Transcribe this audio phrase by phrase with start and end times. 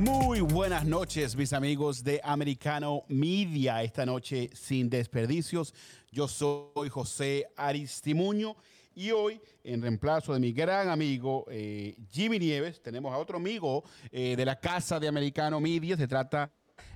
[0.00, 3.82] Muy buenas noches, mis amigos de Americano Media.
[3.82, 5.74] Esta noche sin desperdicios.
[6.10, 8.56] Yo soy José Aristimuño
[8.94, 13.84] y hoy, en reemplazo de mi gran amigo eh, Jimmy Nieves, tenemos a otro amigo
[14.10, 15.98] eh, de la casa de Americano Media.
[15.98, 16.50] Se trata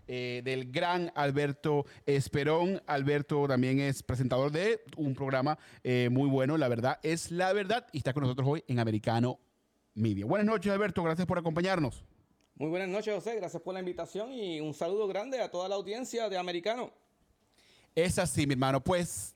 [0.09, 2.81] eh, del gran Alberto Esperón.
[2.87, 5.59] Alberto también es presentador de un programa
[6.11, 9.41] muy bueno, la verdad es la verdad, y está con nosotros hoy en Americano
[9.93, 10.25] Media.
[10.25, 12.03] Buenas noches, Alberto, gracias por acompañarnos.
[12.57, 13.35] Muy buenas noches, José.
[13.35, 16.93] Gracias por la invitación y un saludo grande a toda la audiencia de Americano.
[17.97, 18.81] Es así, mi hermano.
[18.81, 19.35] Pues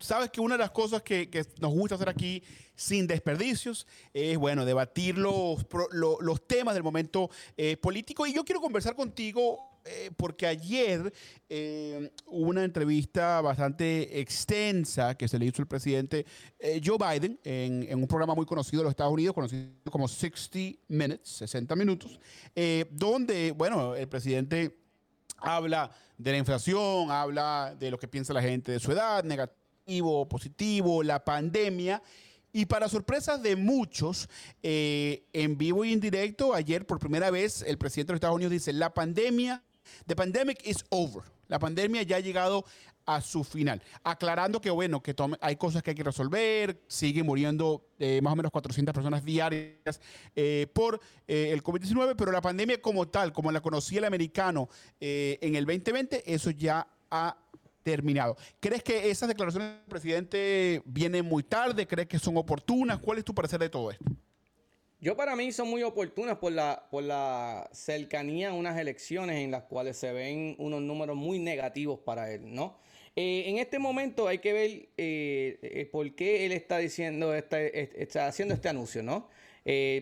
[0.00, 2.42] sabes que una de las cosas que, nos gusta hacer aquí
[2.74, 8.26] sin desperdicios es, bueno, debatir los, los, temas del momento eh, político.
[8.26, 11.12] Y yo quiero conversar contigo eh, porque ayer
[11.48, 16.26] eh, hubo una entrevista bastante extensa que se le hizo el presidente
[16.58, 20.58] eh, Joe Biden en, un programa muy conocido de los Estados Unidos, conocido como 60
[20.88, 22.20] Minutes, 60 minutos,
[22.90, 24.76] donde, bueno, el presidente
[25.38, 30.28] habla de la inflación, habla de lo que piensa la gente de su edad, negativo,
[30.28, 32.02] positivo, la pandemia.
[32.52, 34.28] Y para sorpresa de muchos,
[34.62, 38.52] en vivo y en directo, ayer por primera vez el presidente de los Estados Unidos
[38.52, 39.62] dice, la pandemia
[40.06, 41.22] The pandemic is over.
[41.48, 42.64] La pandemia ya ha llegado
[43.08, 43.82] a su final.
[44.04, 48.36] Aclarando que, bueno, que hay cosas que hay que resolver, sigue muriendo eh, más o
[48.36, 49.98] menos 400 personas diarias
[50.36, 54.68] eh, por eh, el COVID-19, pero la pandemia como tal, como la conocía el americano
[55.00, 57.34] en el 2020, eso ya ha
[57.82, 58.36] terminado.
[58.60, 61.86] ¿Crees que esas declaraciones del presidente vienen muy tarde?
[61.86, 62.98] ¿Crees que son oportunas?
[62.98, 64.04] ¿Cuál es tu parecer de todo esto?
[65.00, 69.52] Yo para mí son muy oportunas por la, por la cercanía a unas elecciones en
[69.52, 72.76] las cuales se ven unos números muy negativos para él, ¿no?
[73.14, 78.02] Eh, en este momento hay que ver eh, eh, por qué él está diciendo, este,
[78.02, 79.28] está haciendo este anuncio, ¿no?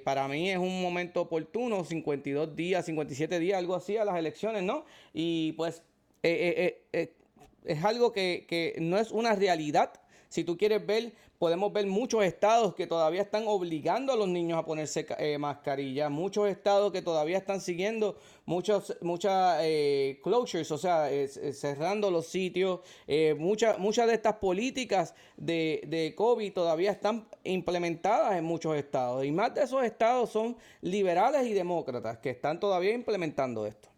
[0.04, 4.62] para mí es un momento oportuno, 52 días, 57 días, algo así a las elecciones,
[4.62, 4.84] ¿no?
[5.12, 5.82] Y pues
[6.22, 9.92] es algo que, que no es una realidad
[10.28, 14.58] si tú quieres ver, podemos ver muchos estados que todavía están obligando a los niños
[14.58, 20.78] a ponerse eh, mascarilla, muchos estados que todavía están siguiendo muchos, muchas eh, closures, o
[20.78, 21.08] sea,
[21.52, 22.80] cerrando los sitios.
[23.06, 29.24] Eh, muchas, muchas de estas políticas de, de COVID todavía están implementadas en muchos estados.
[29.24, 33.88] Y más de esos estados son liberales y demócratas que están todavía implementando esto.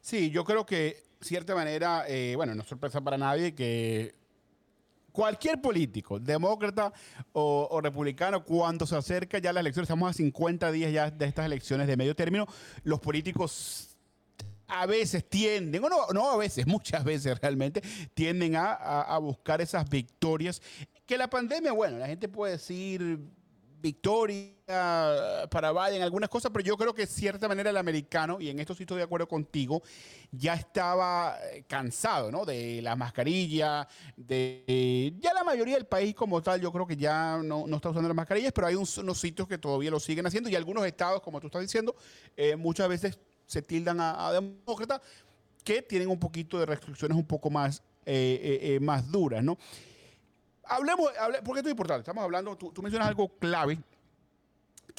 [0.00, 2.06] Sí, yo creo que, cierta manera,
[2.36, 4.19] bueno, no es sorpresa para nadie que
[5.12, 6.92] cualquier político, demócrata
[7.32, 11.46] o, republicano, cuando se acerca ya las elecciones, estamos a 50 días ya de estas
[11.46, 12.46] elecciones de medio término,
[12.84, 13.96] los políticos
[14.68, 17.82] a veces tienden, o no, no a veces, muchas veces realmente,
[18.14, 20.62] tienden a buscar esas victorias.
[21.04, 23.18] Que la pandemia, bueno, la gente puede decir
[23.80, 28.48] victoria para Biden, algunas cosas, pero yo creo que de cierta manera el americano, y
[28.48, 29.82] en esto sí estoy de acuerdo contigo,
[30.30, 32.44] ya estaba eh, cansado, ¿no?
[32.44, 33.86] De la mascarilla,
[34.16, 38.08] de ya la mayoría del país como tal, yo creo que ya no, está usando
[38.08, 41.40] las mascarillas, pero hay unos sitios que todavía lo siguen haciendo y algunos estados, como
[41.40, 41.94] tú estás diciendo,
[42.36, 45.00] eh, muchas veces se tildan a, demócratas
[45.64, 49.58] que tienen un poquito de restricciones un poco más, eh, más duras, ¿no?
[50.70, 51.10] hablemos,
[51.44, 52.00] porque esto es importante.
[52.00, 53.78] Estamos hablando, tú, mencionas algo clave,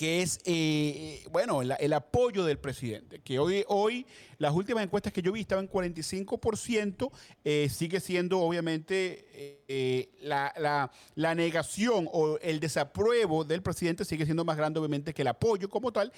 [0.02, 3.20] que es, eh, bueno, el, apoyo del presidente.
[3.20, 4.08] Que hoy, hoy,
[4.40, 7.12] las últimas encuestas que yo vi estaban en 45%,
[7.44, 9.28] eh, sigue siendo obviamente
[9.68, 15.22] eh, la, la, negación o el desapruebo del presidente sigue siendo más grande obviamente que
[15.22, 16.12] el apoyo como tal,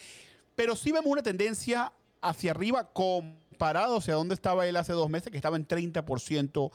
[0.55, 5.29] pero sí vemos una tendencia hacia arriba comparado hacia donde estaba él hace dos meses,
[5.29, 6.71] que estaba en 30%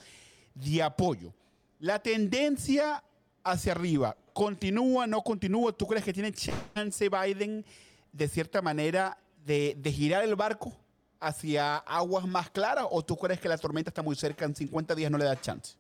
[0.52, 1.32] de apoyo.
[1.78, 3.02] La tendencia
[3.50, 5.72] hacia arriba, ¿continúa, no continúa?
[5.72, 7.64] ¿Tú crees que tiene chance Biden
[8.12, 10.72] de cierta manera de, girar el barco
[11.20, 14.94] hacia aguas más claras o tú crees que la tormenta está muy cerca, en 50
[14.94, 15.76] días no le da chance?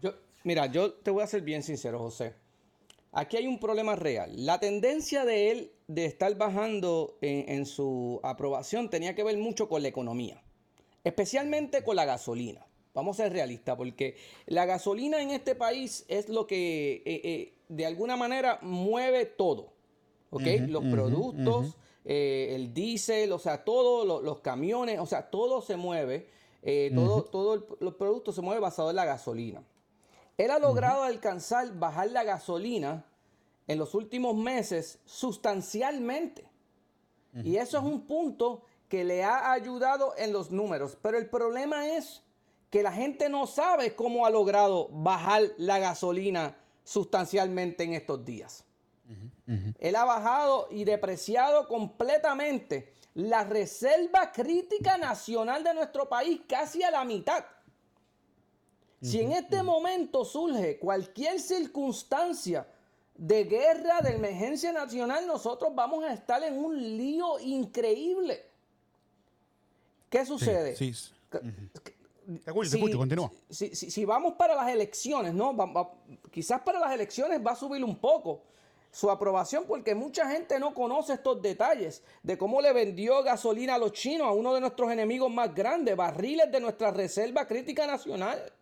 [0.00, 0.14] Yo,
[0.44, 2.34] mira, yo te voy a ser bien sincero, José.
[3.12, 4.46] Aquí hay un problema real.
[4.46, 9.82] La tendencia de él de estar bajando en su aprobación tenía que ver mucho con
[9.82, 10.40] la economía,
[11.02, 12.64] especialmente con la gasolina.
[12.92, 14.16] Vamos a ser realistas, porque
[14.46, 19.72] la gasolina en este país es lo que eh, eh, de alguna manera mueve todo.
[20.32, 20.42] ¿Ok?
[20.68, 26.28] los productos, eh, el diésel, o sea, todos los camiones, o sea, todo se mueve.
[26.94, 29.64] todo, todo el, los productos se mueve basado en la gasolina.
[30.38, 33.04] Él ha logrado alcanzar, bajar la gasolina
[33.66, 36.48] en los últimos meses sustancialmente.
[37.44, 40.96] Y eso es un punto que le ha ayudado en los números.
[41.00, 42.22] Pero el problema es
[42.70, 48.64] que la gente no sabe cómo ha logrado bajar la gasolina sustancialmente en estos días.
[49.80, 56.92] Él ha bajado y depreciado completamente la reserva crítica nacional de nuestro país casi a
[56.92, 57.44] la mitad.
[59.02, 62.68] Si en este momento surge cualquier circunstancia
[63.16, 68.46] de guerra, de emergencia nacional, nosotros vamos a estar en un lío increíble.
[70.08, 70.76] ¿Qué sucede?
[70.76, 70.94] Sí,
[73.48, 75.56] si, Si, vamos para las elecciones, ¿no?
[76.30, 78.42] quizás para las elecciones va a subir un poco
[78.90, 83.78] su aprobación porque mucha gente no conoce estos detalles de cómo le vendió gasolina a
[83.78, 88.52] los chinos, a uno de nuestros enemigos más grandes, barriles de nuestra reserva crítica nacional.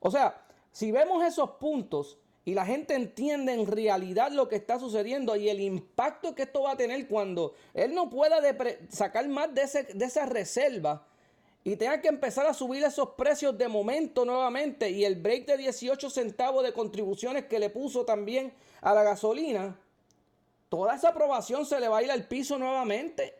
[0.00, 4.78] O sea, si vemos esos puntos y la gente entiende en realidad lo que está
[4.78, 8.40] sucediendo y el impacto que esto va a tener cuando él no pueda
[8.90, 11.06] sacar más de, de esa reserva,
[11.64, 15.56] y tenga que empezar a subir esos precios de momento nuevamente y el break de
[15.58, 19.76] 18 centavos de contribuciones que le puso también a la gasolina,
[20.68, 23.34] toda esa aprobación se le va a ir al piso nuevamente.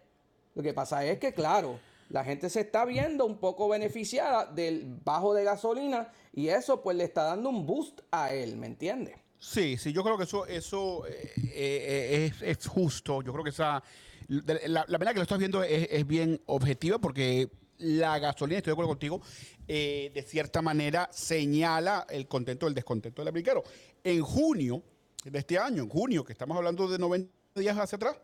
[0.55, 1.79] Lo que pasa es que, claro,
[2.11, 6.97] la gente se está viendo un poco beneficiada del bajo de gasolina y eso pues
[6.97, 9.17] le está dando un boost a él, ¿me entiende?
[9.39, 13.23] Sí, sí, yo creo que eso, eso eh, eh, es, justo.
[13.23, 13.83] Yo creo que esa,
[14.27, 18.75] la, la que lo estás viendo es, es bien objetiva porque la gasolina, estoy de
[18.75, 19.21] acuerdo contigo,
[19.67, 23.65] eh, de cierta manera señala el contento o el descontento del aplicador.
[24.03, 24.83] En junio
[25.25, 28.17] de este año, en junio, que estamos hablando de 90 días hacia atrás,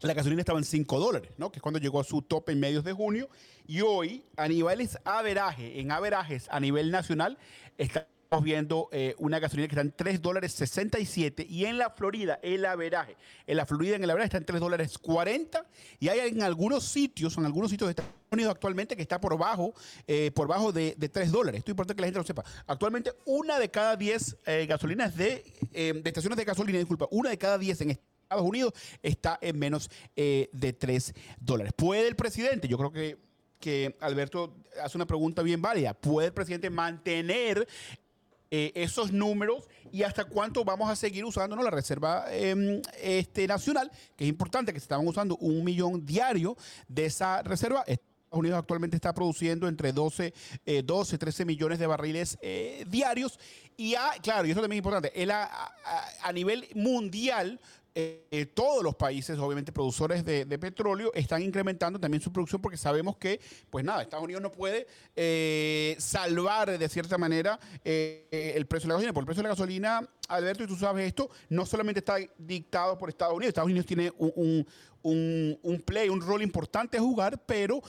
[0.00, 1.50] la gasolina estaba en 5 dólares, ¿no?
[1.50, 3.28] Que es cuando llegó a su tope en medios de junio.
[3.66, 7.38] Y hoy, a niveles averaje, en averajes a nivel nacional,
[7.78, 8.06] está
[8.42, 12.64] viendo eh, una gasolina que está en 3 dólares 67 y en la Florida el
[12.64, 13.16] averaje,
[13.46, 15.66] en la Florida en el averaje está en 3 dólares 40
[16.00, 19.38] y hay en algunos sitios, en algunos sitios de Estados Unidos actualmente que está por
[19.38, 19.74] bajo,
[20.06, 21.58] eh, por bajo de, de, 3 dólares.
[21.60, 22.44] Esto es importante que la gente lo sepa.
[22.66, 27.38] Actualmente una de cada 10 eh, gasolinas de, de estaciones de gasolina, disculpa, una de
[27.38, 28.72] cada 10 en Estados Unidos
[29.02, 31.72] está en menos de 3 dólares.
[31.76, 32.66] ¿Puede el presidente?
[32.66, 33.24] Yo creo que
[33.64, 35.94] que Alberto hace una pregunta bien válida.
[35.94, 37.66] ¿Puede el presidente mantener
[38.56, 43.90] eh, esos números y hasta cuánto vamos a seguir usando la reserva em, este, nacional,
[44.16, 46.56] que es importante que se estaban usando un millón diario
[46.86, 47.80] de esa reserva.
[47.80, 50.32] Estados Unidos actualmente está produciendo entre 12,
[50.84, 53.40] 12 13 millones de barriles eh, diarios.
[53.76, 55.12] Y claro, y eso también es importante,
[56.22, 57.58] a nivel mundial
[57.96, 63.16] eh, todos los países, obviamente productores de, petróleo, están incrementando también su producción porque sabemos
[63.16, 68.88] que, pues nada, Estados Unidos no puede eh, salvar de cierta manera eh, el precio
[68.88, 69.12] de la gasolina.
[69.12, 72.98] Porque el precio de la gasolina, Alberto, y tú sabes esto, no solamente está dictado
[72.98, 73.50] por Estados Unidos.
[73.50, 74.66] Estados Unidos tiene un,
[75.02, 77.80] un play, un rol importante a jugar, pero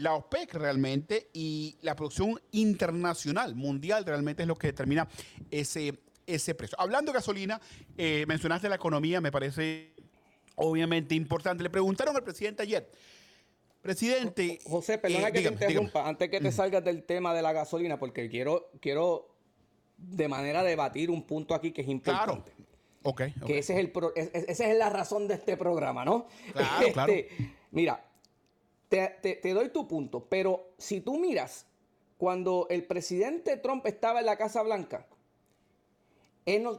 [0.00, 5.06] la OPEC realmente y la producción internacional, mundial, realmente es lo que determina
[5.50, 6.00] ese,
[6.34, 6.78] ese precio.
[6.80, 7.60] Hablando de gasolina,
[7.96, 9.92] eh, mencionaste la economía, me parece
[10.56, 11.62] obviamente importante.
[11.62, 12.90] Le preguntaron al presidente ayer.
[13.82, 14.58] Presidente.
[14.64, 17.98] José, perdona eh, que te interrumpa, antes que te salgas del tema de la gasolina,
[17.98, 19.34] porque quiero, quiero
[19.96, 22.52] de manera debatir un punto aquí que es importante.
[22.52, 22.70] Claro.
[23.02, 26.26] Okay, Que ese es el esa es la razón de este programa, ¿no?
[26.52, 27.12] Claro, este, claro.
[27.70, 28.04] Mira,
[28.90, 31.66] te, te, doy tu punto, pero si tú miras,
[32.18, 35.06] cuando el presidente Trump estaba en la Casa Blanca,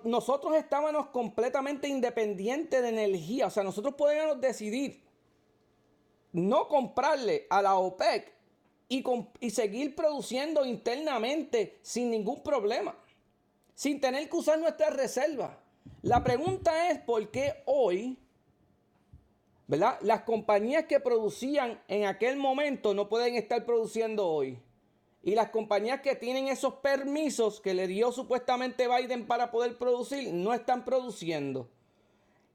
[0.03, 3.47] nosotros estábamos completamente independientes de energía.
[3.47, 5.03] O sea, nosotros podíamos decidir
[6.33, 8.33] no comprarle a la OPEC
[9.39, 12.95] y, seguir produciendo internamente sin ningún problema.
[13.73, 15.51] Sin tener que usar nuestras reservas.
[16.01, 18.17] La pregunta es por qué hoy,
[19.67, 19.97] ¿verdad?
[20.01, 24.59] Las compañías que producían en aquel momento no pueden estar produciendo hoy.
[25.23, 30.33] Y las compañías que tienen esos permisos que le dio supuestamente Biden para poder producir,
[30.33, 31.69] no están produciendo.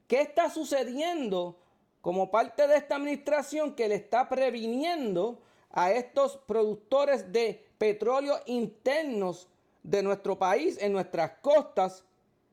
[0.07, 1.57] ¿Qué está sucediendo
[2.01, 9.47] como parte de esta administración que le está previniendo a estos productores de petróleo internos
[9.83, 12.03] de nuestro país, en nuestras costas,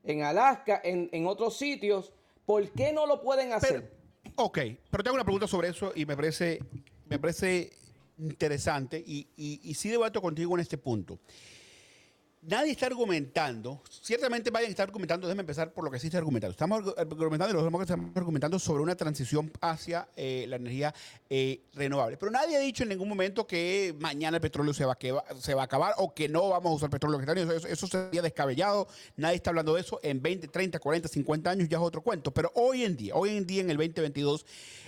[0.03, 2.13] en Alaska, en, otros sitios?
[2.45, 3.91] ¿Por qué no lo pueden hacer?
[4.35, 6.59] ok, pero tengo una pregunta sobre eso y me parece,
[7.07, 7.71] me parece
[8.17, 11.19] interesante y, y, sí debato contigo en este punto.
[12.41, 16.19] nadie está argumentando, ciertamente vayan a estar argumentando, déjenme empezar por lo que sí está
[16.19, 16.51] argumentando.
[16.51, 20.93] Estamos argumentando, los demócratas estamos argumentando sobre una transición hacia eh, la energía
[21.29, 22.17] eh, renovable.
[22.17, 24.97] Pero nadie ha dicho en ningún momento que mañana el petróleo se va,
[25.39, 28.87] se va a acabar o que no vamos a usar petróleo Eso, eso sería descabellado.
[29.17, 29.99] Nadie está hablando de eso.
[30.03, 32.31] En 20, 30, 40, 50 años ya es otro cuento.
[32.31, 34.45] Pero hoy en día, hoy en día en el 2022,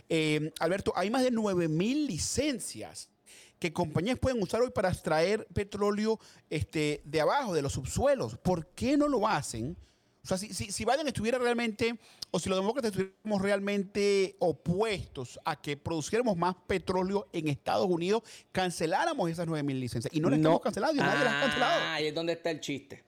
[0.10, 3.10] eh, Alberto, hay más de 9 mil licencias
[3.60, 8.38] que compañías pueden usar hoy para extraer petróleo este, de abajo, de los subsuelos.
[8.38, 9.78] ¿Por qué no lo hacen?
[10.24, 11.98] O sea, si, si, Biden estuviera realmente,
[12.32, 18.24] o si los demócratas estuviéramos realmente opuestos a que produciéramos más petróleo en Estados Unidos,
[18.52, 20.14] canceláramos esas 9 mil licencias.
[20.14, 20.60] Y no las no.
[20.60, 21.82] cancelado, y nadie las ha cancelado.
[21.92, 23.06] Ahí es donde está el chiste.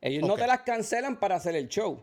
[0.00, 2.02] Ellos no te las cancelan para hacer el show,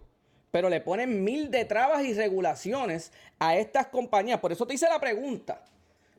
[0.51, 4.39] pero le ponen mil de trabas y regulaciones a estas compañías.
[4.39, 5.65] Por eso te hice la pregunta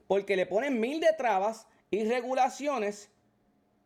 [0.07, 3.11] porque le ponen mil de trabas y regulaciones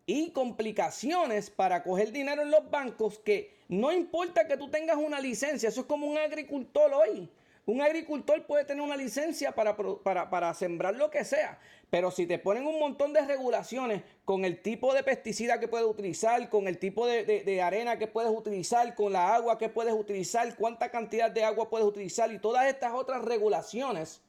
[0.07, 5.21] y complicaciones para coger dinero en los bancos que no importa que tú tengas una
[5.21, 7.31] licencia, eso es como un agricultor hoy.
[7.67, 12.39] Un agricultor puede tener una licencia para, para, sembrar lo que sea, pero si te
[12.39, 16.79] ponen un montón de regulaciones con el tipo de pesticida que puedes utilizar, con el
[16.79, 21.31] tipo de, de arena que puedes utilizar, con la agua que puedes utilizar, cuánta cantidad
[21.31, 24.21] de agua puedes utilizar y todas estas otras regulaciones,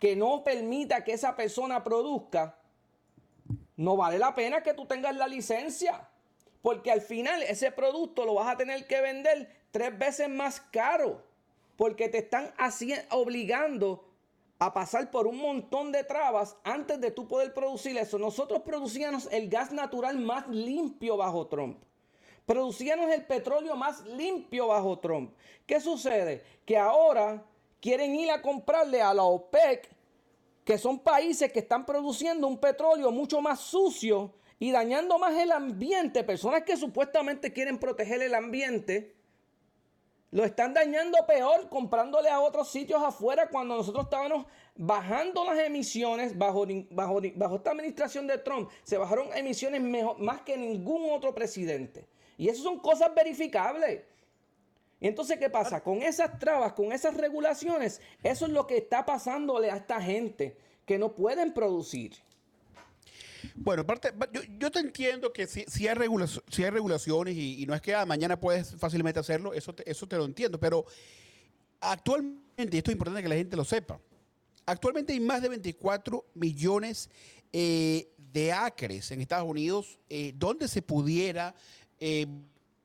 [0.00, 2.58] que no permita que esa persona produzca,
[3.76, 6.08] no vale la pena que tú tengas la licencia.
[6.62, 11.22] Porque al final ese producto lo vas a tener que vender tres veces más caro.
[11.76, 12.52] Porque te están
[13.10, 14.06] obligando
[14.58, 18.18] a pasar por un montón de trabas antes de tú poder producir eso.
[18.18, 21.82] Nosotros producíamos el gas natural más limpio bajo Trump.
[22.46, 25.32] Producíamos el petróleo más limpio bajo Trump.
[25.66, 26.42] ¿Qué sucede?
[26.64, 27.44] Que ahora
[27.80, 29.88] quieren ir a comprarle a la OPEC,
[30.64, 35.50] que son países que están produciendo un petróleo mucho más sucio y dañando más el
[35.52, 36.22] ambiente.
[36.22, 39.16] Personas que supuestamente quieren proteger el ambiente,
[40.32, 44.46] lo están dañando peor comprándole a otros sitios afuera cuando nosotros estábamos
[44.76, 48.70] bajando las emisiones bajo, bajo, esta administración de Trump.
[48.84, 49.82] Se bajaron emisiones
[50.18, 52.06] más que ningún otro presidente.
[52.36, 54.02] Y eso son cosas verificables.
[55.00, 55.82] Y entonces, ¿qué pasa?
[55.82, 60.56] Con esas trabas, con esas regulaciones, eso es lo que está pasándole a esta gente
[60.84, 62.12] que no pueden producir.
[63.54, 64.12] Bueno, parte,
[64.58, 65.66] yo, te entiendo que si, hay,
[66.48, 70.06] si hay regulaciones y, no es que ah, mañana puedes fácilmente hacerlo, eso te, eso
[70.06, 70.84] te lo entiendo, pero
[71.80, 73.98] actualmente, y esto es importante que la gente lo sepa,
[74.66, 77.08] actualmente hay más de 24 millones
[77.52, 81.54] eh, de acres en Estados Unidos eh, donde se pudiera
[81.98, 82.26] eh,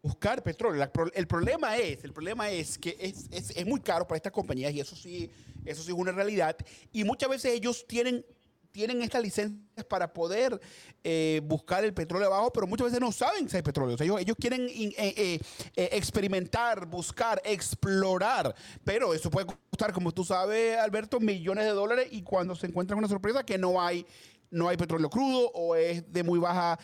[0.05, 0.87] buscar petróleo.
[1.15, 4.79] El problema es, el problema es que es, es, muy caro para estas compañías y
[4.79, 5.31] eso sí,
[5.65, 6.55] eso sí es una realidad.
[6.91, 8.23] Y muchas veces ellos tienen,
[8.71, 10.61] tienen estas licencias para poder
[11.03, 13.97] eh, buscar el petróleo abajo, pero muchas veces no saben si hay petróleo.
[13.99, 20.77] ellos, ellos quieren eh, eh, experimentar, buscar, explorar, pero eso puede costar, como tú sabes,
[20.77, 24.05] Alberto, millones de dólares y cuando se encuentran una sorpresa que no hay
[24.51, 26.79] no hay petróleo crudo o es de muy baja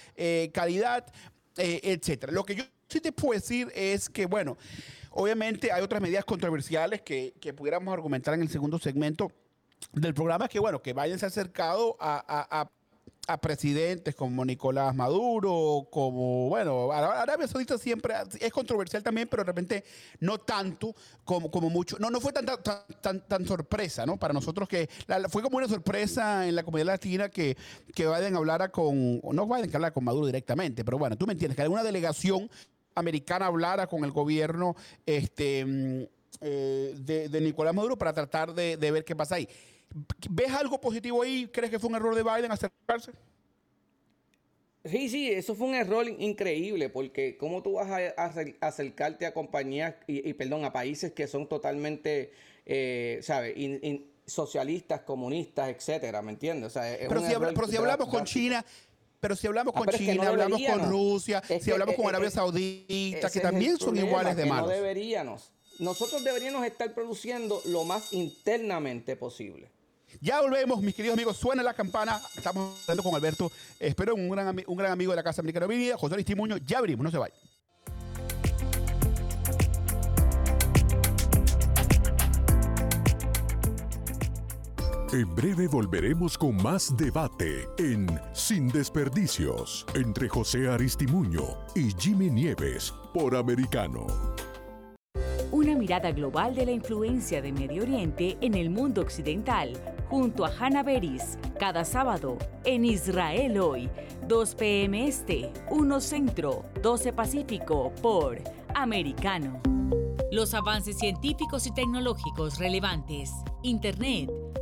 [0.51, 1.05] calidad,
[1.55, 2.33] etcétera.
[2.33, 4.57] Lo que yo sí te puedo decir es que, bueno,
[5.11, 9.31] obviamente hay otras medidas controversiales que, pudiéramos argumentar en el segundo segmento
[9.93, 12.69] del programa, que, bueno, que vayan acercado a, a
[13.27, 19.47] a presidentes como Nicolás Maduro, como, bueno, Arabia Saudita siempre es controversial también, pero de
[19.47, 19.83] repente
[20.19, 21.97] no tanto como, como mucho.
[21.99, 24.17] No, no fue tan, tan, tan, sorpresa, ¿no?
[24.17, 24.89] Para nosotros que
[25.29, 27.55] fue como una sorpresa en la comunidad latina que,
[27.93, 31.33] que Biden hablara con, no Biden que hablara con Maduro directamente, pero bueno, tú me
[31.33, 32.49] entiendes, que alguna delegación
[32.95, 36.03] americana hablara con el gobierno este, mm,
[36.41, 39.47] eh, de, Nicolás Maduro para tratar de, ver qué pasa ahí.
[40.29, 41.49] ¿Ves algo positivo ahí?
[41.51, 43.11] ¿Crees que fue un error de Biden acercarse?
[44.83, 48.25] Sí, sí, eso fue un error increíble, porque ¿cómo tú vas a,
[48.61, 52.31] acercarte a compañías y, perdón, a países que son totalmente,
[52.65, 53.55] eh, ¿sabes?
[54.25, 56.73] socialistas, comunistas, etcétera, ¿me entiendes?
[56.73, 58.65] pero, si, hablamos con China,
[59.21, 63.39] pero si hablamos ah, con China, hablamos con Rusia, si hablamos con Arabia Saudita, que
[63.39, 64.67] también son iguales de malos.
[64.69, 65.51] No deberíamos.
[65.79, 69.71] Nosotros deberíamos estar produciendo lo más internamente posible.
[70.19, 71.37] Ya volvemos, mis queridos amigos.
[71.37, 72.19] Suena la campana.
[72.35, 73.51] Estamos hablando con Alberto.
[73.79, 76.57] Espero un gran, un gran amigo de la Casa Americana Vida, José Aristimuño.
[76.57, 77.33] Ya abrimos, no se vaya.
[85.13, 91.43] En breve volveremos con más debate en Sin Desperdicios entre José Aristimuño
[91.75, 94.07] y Jimmy Nieves por Americano.
[95.51, 99.73] Una mirada global de la influencia de Medio Oriente en el mundo occidental
[100.07, 103.89] junto a Hannah Beris, cada sábado en Israel hoy,
[104.29, 105.09] 2 p.m.
[105.09, 108.41] Este, 1 Centro, 12 Pacífico, por
[108.73, 109.59] Americano.
[110.31, 113.29] Los avances científicos y tecnológicos relevantes,
[113.63, 114.31] Internet,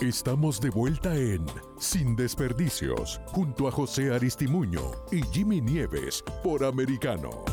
[0.00, 1.46] Estamos de vuelta en
[1.78, 7.44] Sin Desperdicios, junto a José Aristimuño y Jimmy Nieves por Americano.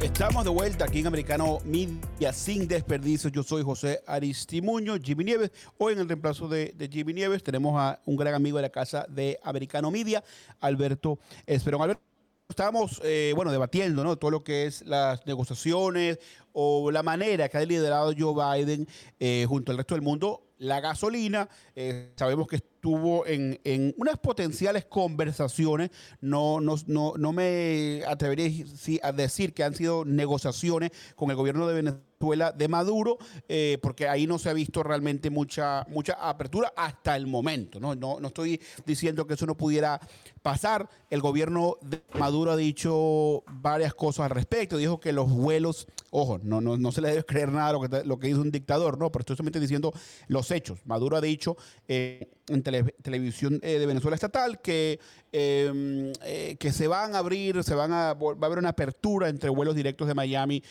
[0.00, 3.30] Estamos de vuelta aquí en Americano Media Sin Desperdicios.
[3.30, 5.52] Yo soy José Aristimuño, Jimmy Nieves.
[5.76, 9.04] Hoy en el reemplazo de, Jimmy Nieves tenemos a un gran amigo de la casa
[9.10, 10.24] de Americano Media,
[10.58, 11.82] Alberto Esperón.
[11.82, 12.09] Alberto,
[12.50, 14.16] estábamos, eh, bueno, debatiendo, ¿no?
[14.16, 16.18] Todo lo que es las negociaciones
[16.52, 18.86] o la manera que ha liderado Joe Biden
[19.18, 21.48] eh, junto al resto del mundo la gasolina.
[21.74, 25.90] Eh, sabemos que estuvo en, en, unas potenciales conversaciones.
[26.22, 28.64] No, no, no, no me atrevería
[29.02, 33.16] a decir que han sido negociaciones con el gobierno de Venezuela de Maduro,
[33.48, 37.80] eh, porque ahí no se ha visto realmente mucha, mucha apertura hasta el momento.
[37.80, 37.94] ¿no?
[37.94, 40.00] No, no estoy diciendo que eso no pudiera
[40.42, 40.88] pasar.
[41.08, 44.76] El gobierno de Maduro ha dicho varias cosas al respecto.
[44.76, 48.04] Dijo que los vuelos, ojo, no, no, no se le debe creer nada lo que,
[48.04, 49.10] lo que hizo un dictador, ¿no?
[49.10, 49.92] Pero estoy solamente diciendo
[50.28, 50.80] los hechos.
[50.84, 51.56] Maduro ha dicho
[51.88, 54.98] eh, en tele, televisión eh, de Venezuela estatal que,
[55.32, 59.28] eh, eh, que se van a abrir, se van a, va a haber una apertura
[59.28, 60.62] entre vuelos directos de Miami.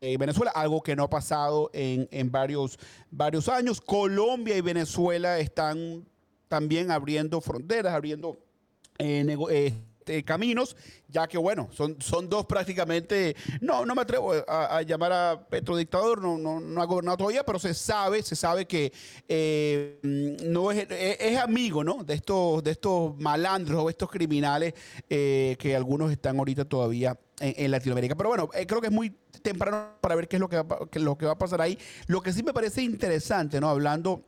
[0.00, 2.78] Venezuela, algo que no ha pasado en, en varios,
[3.10, 3.80] varios años.
[3.80, 6.04] Colombia y Venezuela están
[6.46, 8.38] también abriendo fronteras, abriendo
[10.04, 10.76] este, caminos,
[11.08, 15.78] ya que bueno, son, son dos prácticamente, no, no me atrevo a, llamar a Petro
[15.78, 18.92] dictador, no, no, no ha gobernado todavía, pero se sabe, se sabe que
[19.26, 22.04] eh, no es, es, amigo, ¿no?
[22.04, 24.74] De estos, de estos malandros o estos criminales
[25.08, 28.14] eh, que algunos están ahorita todavía en, Latinoamérica.
[28.14, 30.80] Pero bueno, eh, creo que es muy temprano para ver qué es lo que, va,
[30.92, 31.78] lo que va a pasar ahí.
[32.08, 33.70] Lo que sí me parece interesante, ¿no?
[33.70, 34.22] Hablando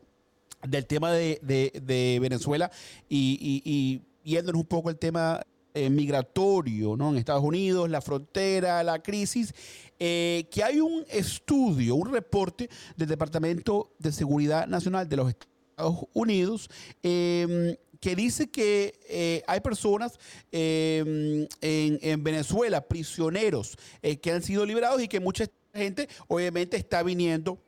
[0.67, 2.71] del tema de, de, de Venezuela
[3.11, 5.43] y, y, y yéndonos un poco el tema
[5.77, 7.11] eh, migratorio ¿no?
[7.11, 9.55] en Estados Unidos, la frontera, la crisis,
[9.99, 16.07] eh, que hay un estudio, un reporte del Departamento de Seguridad Nacional de los Estados
[16.15, 16.69] Unidos
[17.03, 20.19] eh, que dice que eh, hay personas
[20.53, 26.77] eh, en, en, Venezuela, prisioneros eh, que han sido liberados y que mucha gente obviamente
[26.77, 27.59] está viniendo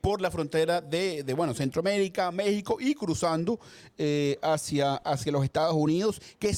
[0.00, 3.60] por la frontera de, bueno, Centroamérica, México y cruzando
[4.40, 6.54] hacia, hacia los Estados Unidos, que he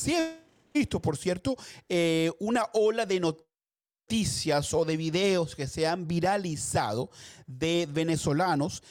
[0.72, 1.56] visto, por cierto,
[1.88, 7.10] eh, una ola de noticias o de videos que se han viralizado
[7.46, 8.82] de venezolanos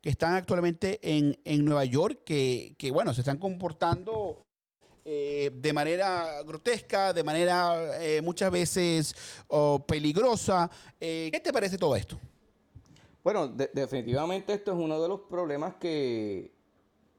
[0.00, 4.44] que están actualmente en, Nueva York, que, bueno, se están comportando
[5.04, 9.14] eh, de manera grotesca, de manera eh, muchas veces
[9.86, 10.68] peligrosa.
[10.98, 12.18] ¿Qué te parece todo esto?
[13.22, 16.50] Bueno, definitivamente esto es uno de los problemas que,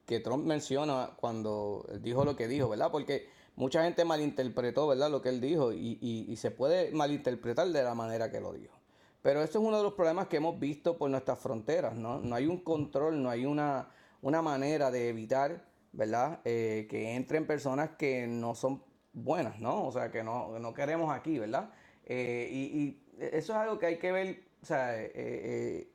[0.06, 2.90] que Trump menciona cuando dijo lo que dijo, ¿verdad?
[2.90, 5.10] Porque mucha gente malinterpretó, ¿verdad?
[5.10, 8.74] Lo que él dijo y, y, se puede malinterpretar de la manera que lo dijo.
[9.22, 12.18] Pero eso es uno de los problemas que hemos visto por nuestras fronteras, ¿no?
[12.18, 13.88] No hay un control, no hay una,
[14.22, 16.40] una manera de evitar, ¿verdad?
[16.44, 19.86] Eh, que entren personas que no son buenas, ¿no?
[19.86, 21.70] O sea, que no, no queremos aquí, ¿verdad?
[22.04, 25.88] Eh, y, eso es algo que hay que ver, o sea, eh,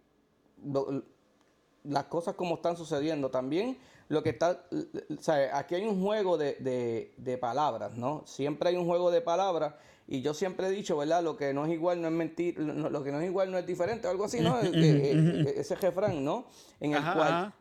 [1.84, 3.30] las cosas como están sucediendo.
[3.30, 3.78] También
[4.10, 8.24] lo que está, o sea, aquí hay un juego de, de, palabras, ¿no?
[8.26, 9.76] Siempre hay un juego de palabras
[10.08, 11.24] y yo siempre he dicho, ¿verdad?
[11.24, 13.68] Lo que no es igual no es mentir, lo, que no es igual no es
[13.68, 14.60] diferente, algo así, ¿no?
[14.62, 16.48] Eh, eh, ese refrán, ¿no?
[16.80, 17.54] En el cual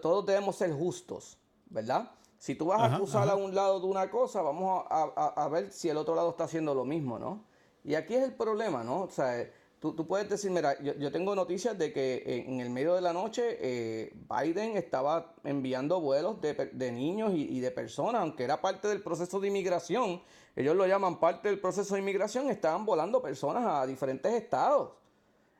[0.00, 2.12] todos debemos ser justos, ¿verdad?
[2.38, 5.88] Si tú vas a acusar a un lado de una cosa, vamos a, ver si
[5.88, 7.44] el otro lado está haciendo lo mismo, ¿no?
[7.82, 9.02] Y aquí es el problema, ¿no?
[9.02, 13.00] O sea, Tú, puedes decir, mira, yo, tengo noticias de que en el medio de
[13.00, 18.88] la noche eh, Biden estaba enviando vuelos de, niños y, de personas, aunque era parte
[18.88, 20.20] del proceso de inmigración,
[20.56, 24.90] ellos lo llaman parte del proceso de inmigración, estaban volando personas a diferentes estados.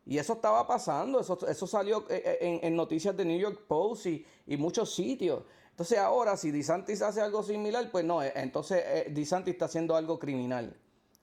[0.04, 4.07] Y eso estaba pasando, eso, eso salió eh, eh, en, noticias de New York Post
[4.07, 5.44] y, y muchos sitios.
[5.70, 8.83] Entonces ahora, si DeSantis hace algo similar, pues no, entonces
[9.14, 10.76] DeSantis está haciendo algo criminal.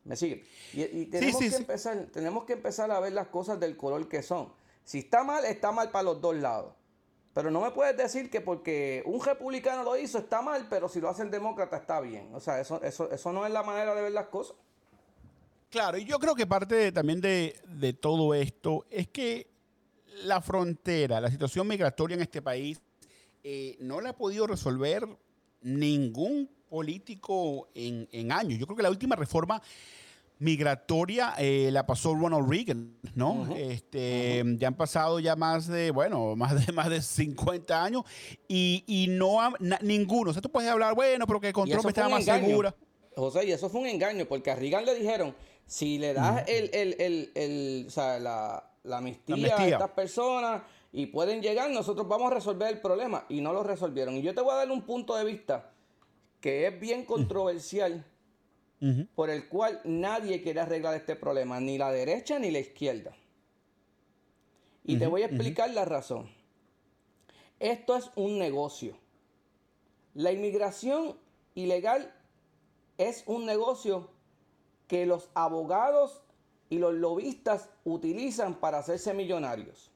[0.05, 0.45] ¿Me sigue?
[0.73, 4.53] Y, tenemos, que Empezar, tenemos que empezar a ver las cosas del color que son.
[4.83, 6.73] Si está mal, está mal para los dos lados.
[7.33, 11.01] Pero no me puedes decir que porque un republicano lo hizo está mal, pero si
[11.01, 12.33] lo hace el demócrata está bien.
[12.33, 14.55] O sea, eso, eso, eso no es la manera de ver las cosas.
[15.71, 19.47] Claro, y yo creo que parte también de, de todo esto es que
[20.23, 22.79] la frontera, la situación migratoria en este país,
[23.43, 25.05] eh, no la ha podido resolver
[25.61, 28.59] ningún político en, en, años.
[28.59, 29.61] Yo creo que la última reforma
[30.39, 33.47] migratoria eh, la pasó Ronald Reagan, ¿no?
[33.55, 38.03] este, Ya han pasado ya más de, bueno, más de, más de 50 años
[38.49, 40.31] y, y no ha, ninguno.
[40.31, 42.75] O sea, tú puedes hablar, bueno, pero que con Trump estaba más segura.
[43.15, 45.33] José, y eso fue un engaño, porque a Reagan le dijeron,
[45.65, 50.63] si le das el, el, el, el, o sea, la, la, amnistía a estas personas
[50.91, 53.25] y pueden llegar, nosotros vamos a resolver el problema.
[53.29, 54.17] Y no lo resolvieron.
[54.17, 55.71] Y yo te voy a dar un punto de vista
[56.45, 58.05] que es bien controversial
[59.15, 63.15] por el cual nadie quiere arreglar este problema, ni la derecha ni la izquierda.
[64.83, 66.29] Y te voy a explicar la razón.
[67.59, 68.95] Esto es un negocio.
[70.13, 71.17] La inmigración
[71.55, 72.13] ilegal
[72.99, 74.11] es un negocio
[74.87, 76.21] que los abogados
[76.69, 79.89] y los lobistas utilizan para hacerse millonarios.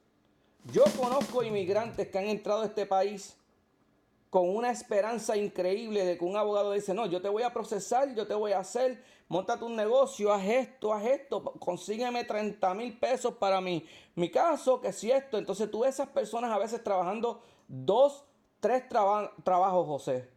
[0.74, 3.39] Yo conozco inmigrantes que han entrado a este país
[4.30, 8.14] con una esperanza increíble de que un abogado dice, no, yo te voy a procesar,
[8.14, 12.98] yo te voy a hacer, montate un negocio, haz esto, haz esto, consígueme 30 mil
[13.00, 13.84] pesos para mi,
[14.16, 15.38] mi caso, que si esto.
[15.38, 18.24] Entonces tú ves esas personas a veces trabajando dos,
[18.60, 20.30] tres trabajos, José,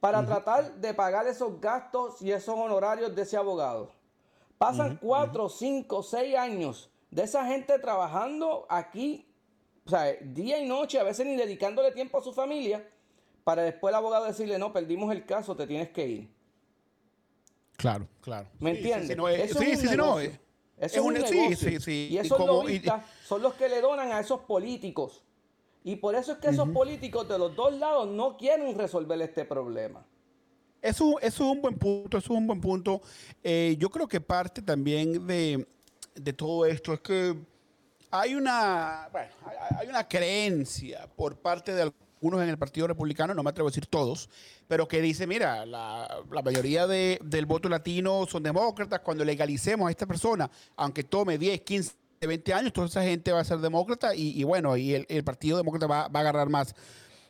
[0.00, 3.90] para tratar de pagar esos gastos y esos honorarios de ese abogado.
[4.56, 9.30] Pasan cuatro, cinco, seis años de esa gente trabajando aquí,
[9.84, 12.88] o sea, día y noche, a veces ni dedicándole tiempo a su familia
[13.44, 16.28] para después el abogado decirle, no, perdimos el caso, te tienes que ir.
[17.76, 18.48] Claro, claro.
[18.58, 19.16] ¿Me entiendes?
[19.52, 20.38] Sí, sí, sí, no, Eso
[20.78, 21.56] es, un, negocio.
[21.56, 25.22] Sí, sí, Y esos lobistas son los que le donan a esos políticos.
[25.82, 29.44] Y por eso es que esos políticos de los dos lados no quieren resolver este
[29.44, 30.04] problema.
[30.80, 33.02] Eso, es un buen punto, eso es un buen punto.
[33.42, 35.66] Eh, yo creo que parte también de,
[36.14, 37.36] de, todo esto es que
[38.10, 39.30] hay una, bueno,
[39.78, 41.90] hay una creencia por parte de
[42.26, 44.28] unos en el Partido Republicano, no me atrevo a decir todos,
[44.66, 46.08] pero que dice, mira, la,
[46.44, 51.92] mayoría del voto latino son demócratas, cuando legalicemos a esta persona, aunque tome 10, 15,
[52.20, 55.86] 20 años, toda esa gente va a ser demócrata y, bueno, y el, Partido Demócrata
[55.86, 56.74] va, va a agarrar más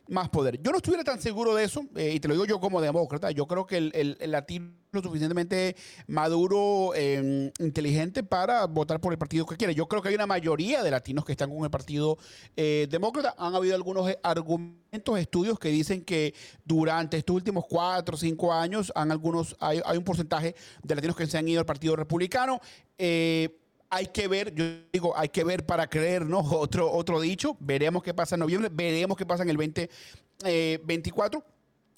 [0.07, 0.61] más poder.
[0.61, 3.31] Yo no estuviera tan seguro de eso, eh, y te lo digo yo como demócrata,
[3.31, 5.75] yo creo que el, latino es lo suficientemente
[6.07, 9.75] maduro, eh, inteligente para votar por el partido que quiere.
[9.75, 12.17] Yo creo que hay una mayoría de latinos que están con el partido
[12.55, 13.35] eh, demócrata.
[13.37, 18.91] Han habido algunos argumentos, estudios que dicen que durante estos últimos cuatro o cinco años
[18.95, 22.59] han algunos, hay, hay, un porcentaje de latinos que se han ido al partido republicano.
[22.97, 23.64] Eh,
[23.95, 26.39] hay que ver, yo digo, hay que ver para creer, ¿no?
[26.51, 31.43] Otro, otro dicho, veremos qué pasa en noviembre, veremos qué pasa en el 2024, eh,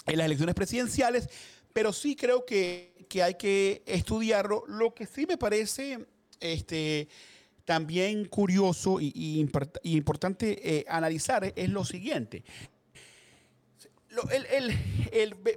[0.06, 1.28] en las elecciones presidenciales,
[1.74, 4.64] pero sí creo que, hay que estudiarlo.
[4.68, 6.06] Lo que sí me parece
[6.40, 7.08] este,
[7.66, 9.40] también curioso y,
[9.84, 12.44] importante eh, analizar es lo siguiente.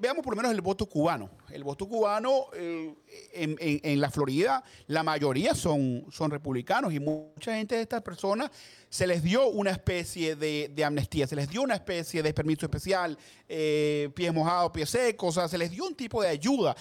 [0.00, 1.30] Veamos por lo menos el voto cubano.
[1.50, 2.94] El voto cubano eh,
[3.32, 8.50] en, la Florida, la mayoría son, son republicanos y mucha gente de estas personas
[8.88, 13.16] se les dio una especie de, amnistía, se les dio una especie de permiso especial,
[13.48, 16.76] eh, pies mojados, pies secos, o sea, se les dio un tipo de ayuda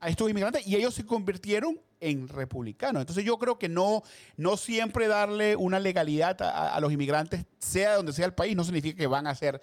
[0.00, 3.00] a estos inmigrantes y ellos se convirtieron en republicanos.
[3.00, 4.02] Entonces yo creo que no,
[4.36, 8.98] no siempre darle una legalidad a, los inmigrantes, sea donde sea el país, no significa
[8.98, 9.60] que van a ser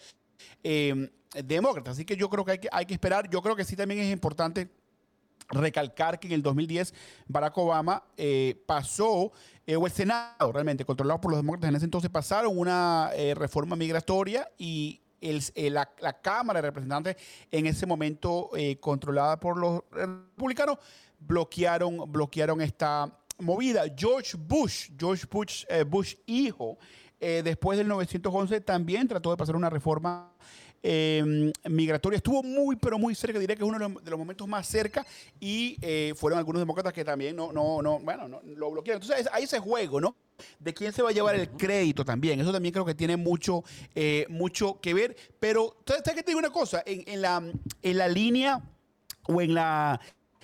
[0.63, 1.09] em,
[1.43, 1.93] demócratas.
[1.93, 3.29] Así que yo creo que hay, que esperar.
[3.29, 4.69] Yo creo que sí también es importante
[5.49, 6.93] recalcar que en el 2010
[7.27, 9.31] Barack Obama eh, pasó,
[9.65, 13.33] eh, o el Senado realmente, controlado por los demócratas en ese entonces, pasaron una eh,
[13.35, 15.85] reforma migratoria y la,
[16.21, 17.15] Cámara de Representantes
[17.51, 18.49] en ese momento
[18.79, 20.79] controlada por los republicanos
[21.19, 23.83] bloquearon, bloquearon esta movida.
[23.95, 26.77] George Bush, George Bush, eh, Bush hijo,
[27.23, 30.33] eh, después del 911 también trató de pasar una reforma
[30.81, 32.17] em, migratoria.
[32.17, 35.05] Estuvo muy, pero muy cerca, diría que es uno de los, momentos más cerca
[35.39, 39.03] y eh, fueron algunos demócratas que también no, no, no, bueno, no, lo bloquearon.
[39.03, 40.15] Entonces hay ese juego, ¿no?
[40.57, 42.39] De quién se va a llevar el crédito también.
[42.39, 43.63] Eso también creo que tiene mucho,
[44.27, 45.15] mucho que ver.
[45.39, 46.81] Pero, ¿sabes que te digo una cosa?
[46.87, 47.43] En, la,
[47.83, 48.59] en la línea
[49.27, 50.01] o en la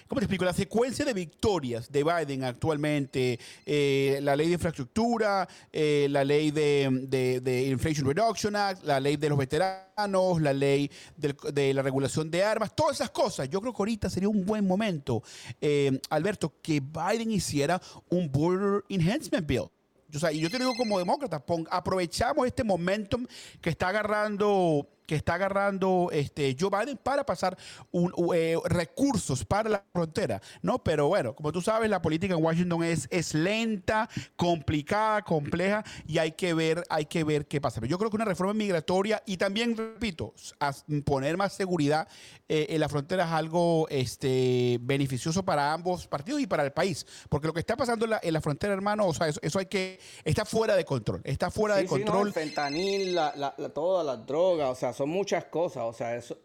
[0.08, 0.46] ¿cómo te explico?
[0.46, 6.52] La secuencia de victorias de Biden actualmente, eh, la ley de infraestructura, eh, la ley
[6.52, 12.44] de, Inflation Reduction Act, la ley de los veteranos, la ley de la regulación de
[12.44, 13.50] armas, todas esas cosas.
[13.50, 15.24] Yo creo que ahorita sería un buen momento,
[15.62, 19.70] eh, Alberto, que Biden hiciera un Border Enhancement Bill.
[20.32, 23.26] y yo te digo como demócrata, aprovechamos este momentum
[23.62, 27.58] que está agarrando que está agarrando este, Joe Biden para pasar
[28.34, 30.84] eh, recursos para la frontera, ¿no?
[30.84, 36.18] Pero bueno, como tú sabes, la política en Washington es, es lenta, complicada, compleja y
[36.18, 37.80] hay que ver, hay que ver qué pasa.
[37.80, 40.34] Pero yo creo que una reforma migratoria y también, repito,
[41.06, 42.08] poner más seguridad
[42.50, 47.06] eh, en la frontera es algo este, beneficioso para ambos partidos y para el país,
[47.30, 50.46] porque lo que está pasando en la, frontera, hermano, o sea, eso, hay que, está
[50.46, 52.28] fuera de control, está fuera de control.
[52.28, 56.38] el fentanil, la, todas las drogas, o sea, son muchas cosas, o sea, eso...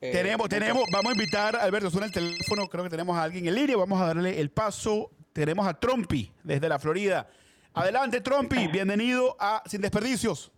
[0.00, 3.46] Eh, tenemos, tenemos, vamos a invitar, Alberto, suena el teléfono, creo que tenemos a alguien
[3.46, 5.10] en línea, vamos a darle el paso.
[5.32, 7.28] Tenemos a Trompi desde la Florida.
[7.72, 10.52] Adelante, Trompi, bienvenido a Sin Desperdicios.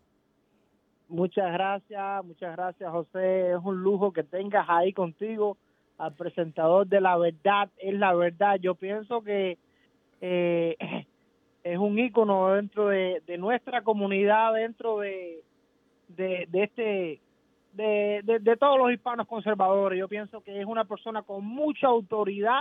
[1.09, 3.53] Muchas gracias, muchas gracias, José.
[3.53, 5.59] Es un lujo que tengas ahí contigo
[5.99, 7.71] al presentador de la verdad.
[7.77, 8.57] Es la verdad.
[8.61, 9.59] Yo pienso que
[10.23, 10.77] eh,
[11.65, 15.45] es un ícono dentro de nuestra comunidad, dentro de,
[16.09, 17.21] de, de este
[17.75, 19.99] de, de, todos los hispanos conservadores.
[19.99, 22.61] Yo pienso que es una persona con mucha autoridad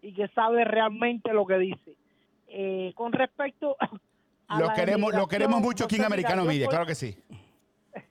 [0.00, 1.96] y que sabe realmente lo que dice.
[2.48, 3.76] Eh, con respecto
[4.48, 7.16] a lo queremos lo queremos mucho aquí en Americano Media, claro que sí.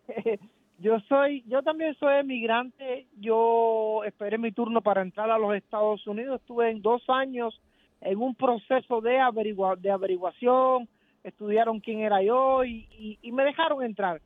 [0.80, 3.08] yo soy yo también soy emigrante.
[3.20, 6.42] Yo esperé mi turno para entrar a los Estados Unidos.
[6.42, 7.62] Estuve en dos años
[8.02, 10.90] en un proceso de averigua, de averiguación.
[11.24, 14.20] Estudiaron quién era yo y, y me dejaron entrar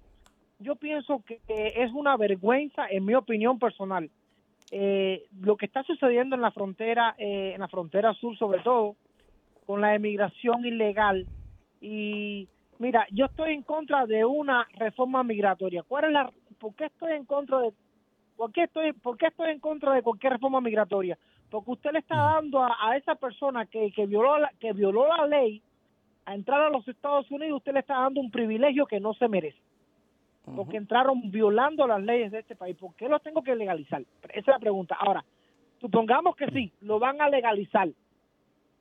[0.60, 4.10] yo pienso que es una vergüenza, en mi opinión personal,
[4.72, 8.96] eh, lo que está sucediendo en la frontera, eh, en la frontera sur sobre todo,
[9.65, 11.26] con la emigración ilegal.
[11.80, 12.48] Y
[12.80, 15.84] mira, yo estoy en contra de una reforma migratoria.
[15.84, 17.72] ¿Cuál es la, por qué estoy en contra de,
[18.36, 21.17] por qué estoy, por qué estoy en contra de cualquier reforma migratoria?
[21.50, 25.28] Porque usted le está dando a, esa persona que, que violó la, que violó la
[25.28, 25.62] ley
[26.26, 29.30] a entrar a los Estados Unidos, usted le está dando un privilegio que no se
[29.30, 29.66] merece
[30.56, 32.78] porque entraron violando las leyes de este país.
[32.78, 34.02] ¿Por qué lo tengo que legalizar?
[34.24, 34.96] Esa es la pregunta.
[35.00, 35.24] Ahora,
[35.82, 37.90] supongamos que sí, lo van a legalizar.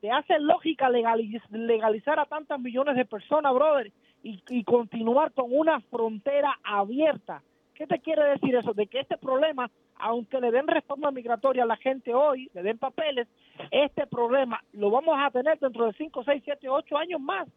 [0.01, 5.81] ¿Te hace lógica legalizar a tantas millones de personas, brother, y, y continuar con una
[5.81, 7.43] frontera abierta?
[7.75, 8.73] ¿Qué te quiere decir eso?
[8.73, 12.79] De que este problema, aunque le den reforma migratoria a la gente hoy, le den
[12.79, 13.29] papeles,
[13.71, 17.49] este problema lo vamos a tener dentro de 5, 6, 7, 8 años más.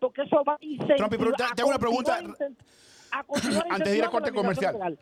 [0.00, 1.12] Porque eso va a Trump,
[1.56, 2.20] te hago una pregunta
[3.70, 4.98] antes de ir a corte comercial.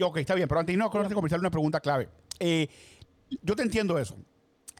[0.00, 2.08] Ok, está bien, pero antes de ir a corte comercial, una pregunta clave.
[2.38, 2.68] Eh,
[3.42, 4.16] yo te entiendo eso.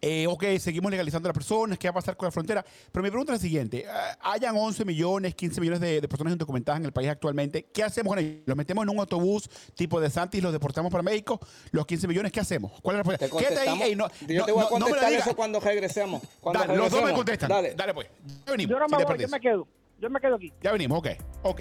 [0.00, 2.64] Eh, ok, seguimos legalizando a las personas, ¿qué va a pasar con la frontera?
[2.92, 3.88] Pero mi pregunta es la siguiente, eh,
[4.20, 8.18] hayan 11 millones, 15 millones de, personas indocumentadas en el país actualmente, ¿qué hacemos con
[8.20, 8.42] ellos?
[8.46, 11.40] ¿Los metemos en un autobús tipo de Santis y los deportamos para México?
[11.72, 12.72] ¿Los 15 millones qué hacemos?
[12.80, 13.48] ¿Cuál es la respuesta?
[13.48, 16.22] Quédate ahí, no, yo te voy a contestar eso cuando regresemos.
[16.40, 17.48] Cuando Los dos me contestan.
[17.48, 18.08] Dale, dale pues.
[18.46, 18.70] Ya venimos.
[18.70, 19.66] Yo, no me voy, yo me quedo.
[20.00, 20.52] Yo me quedo aquí.
[20.62, 21.08] Ya venimos, ok,
[21.42, 21.60] ok.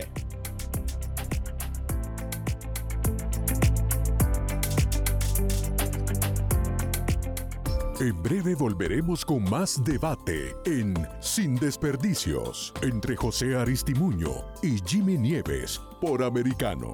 [7.99, 14.29] En breve volveremos con más debate en Sin Desperdicios entre José Aristimuño
[14.61, 16.93] y Jimmy Nieves por Americano.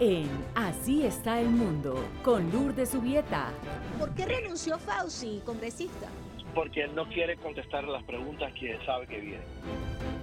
[0.00, 3.52] En Así está el mundo, con Lourdes Subieta.
[3.98, 6.08] ¿Por qué renunció Fauci, congresista?
[6.54, 9.44] Porque él no quiere contestar las preguntas que sabe que vienen.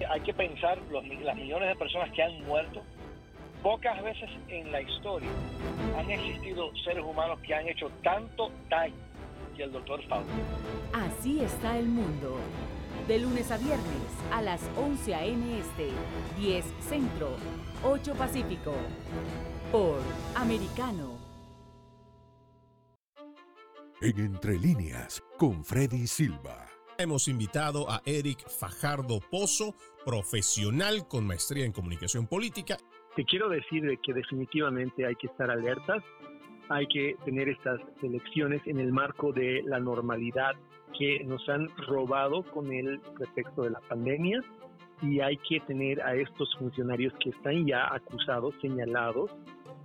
[0.09, 2.81] Hay que pensar los, las millones de personas que han muerto.
[3.61, 5.29] Pocas veces en la historia
[5.95, 8.95] han existido seres humanos que han hecho tanto daño
[9.55, 10.27] que el doctor Fauci.
[10.91, 12.39] Así está el mundo.
[13.07, 15.59] De lunes a viernes a las 11 a.m.
[15.59, 15.89] Este,
[16.39, 17.35] 10 Centro,
[17.83, 18.73] 8 Pacífico
[19.71, 19.99] por
[20.35, 21.17] Americano.
[24.01, 26.67] En Entre Líneas, con Freddy Silva.
[26.97, 29.75] Hemos invitado a Eric Fajardo Pozo,
[30.05, 32.77] profesional con maestría en comunicación política.
[33.15, 36.03] Te quiero decir de que definitivamente hay que estar alertas,
[36.69, 40.55] hay que tener estas elecciones en el marco de la normalidad
[40.97, 44.41] que nos han robado con el pretexto de la pandemia
[45.01, 49.31] y hay que tener a estos funcionarios que están ya acusados, señalados,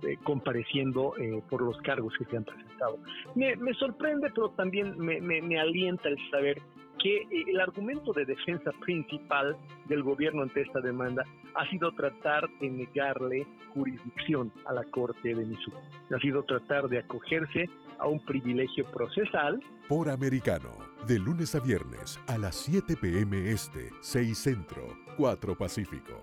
[0.03, 2.97] eh, compareciendo eh, por los cargos que se han presentado.
[3.35, 6.61] Me, sorprende, pero también me, me, alienta el saber
[6.99, 9.55] que el argumento de defensa principal
[9.87, 11.23] del gobierno ante esta demanda
[11.55, 15.77] ha sido tratar de negarle jurisdicción a la Corte de Missouri.
[16.13, 17.69] Ha sido tratar de acogerse
[18.03, 19.59] a un privilegio procesal.
[19.87, 20.69] Por americano,
[21.07, 23.49] de lunes a viernes a las 7 p.m.
[23.49, 24.87] Este, 6 Centro,
[25.17, 26.21] 4 Pacífico.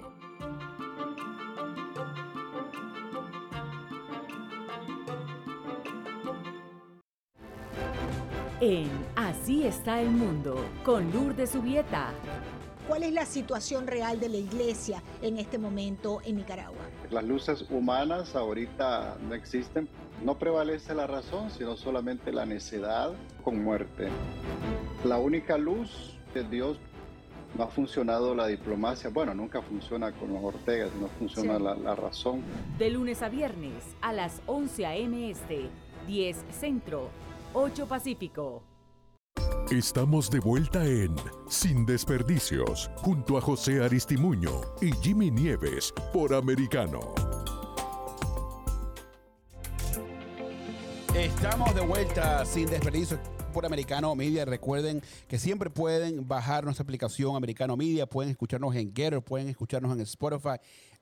[8.61, 12.12] En Así está el mundo, con Lourdes Subieta.
[12.87, 16.83] ¿Cuál es la situación real de la iglesia en este momento en Nicaragua?
[17.11, 19.88] Las luces humanas ahorita no existen.
[20.25, 24.09] No prevalece la razón, sino solamente la necedad con muerte.
[25.05, 26.79] La única luz de Dios
[27.57, 29.11] no ha funcionado la diplomacia.
[29.11, 32.43] Bueno, nunca funciona con los Ortegas, no funciona la, la, razón.
[32.79, 35.31] De lunes a viernes a las 11 a.m.
[35.31, 35.69] Este,
[36.07, 37.09] 10 Centro
[37.55, 38.63] 8 Pacífico.
[39.71, 41.15] Estamos de vuelta en
[41.49, 47.30] Sin Desperdicios, junto a José Aristimuño y Jimmy Nieves por Americano.
[51.21, 53.21] Estamos de vuelta sin desperdicios
[53.53, 54.47] por Americano Media.
[54.47, 59.93] Recuerden que siempre pueden bajar nuestra aplicación Americano Media, pueden escucharnos en Getter, pueden escucharnos
[59.93, 60.57] en Spotify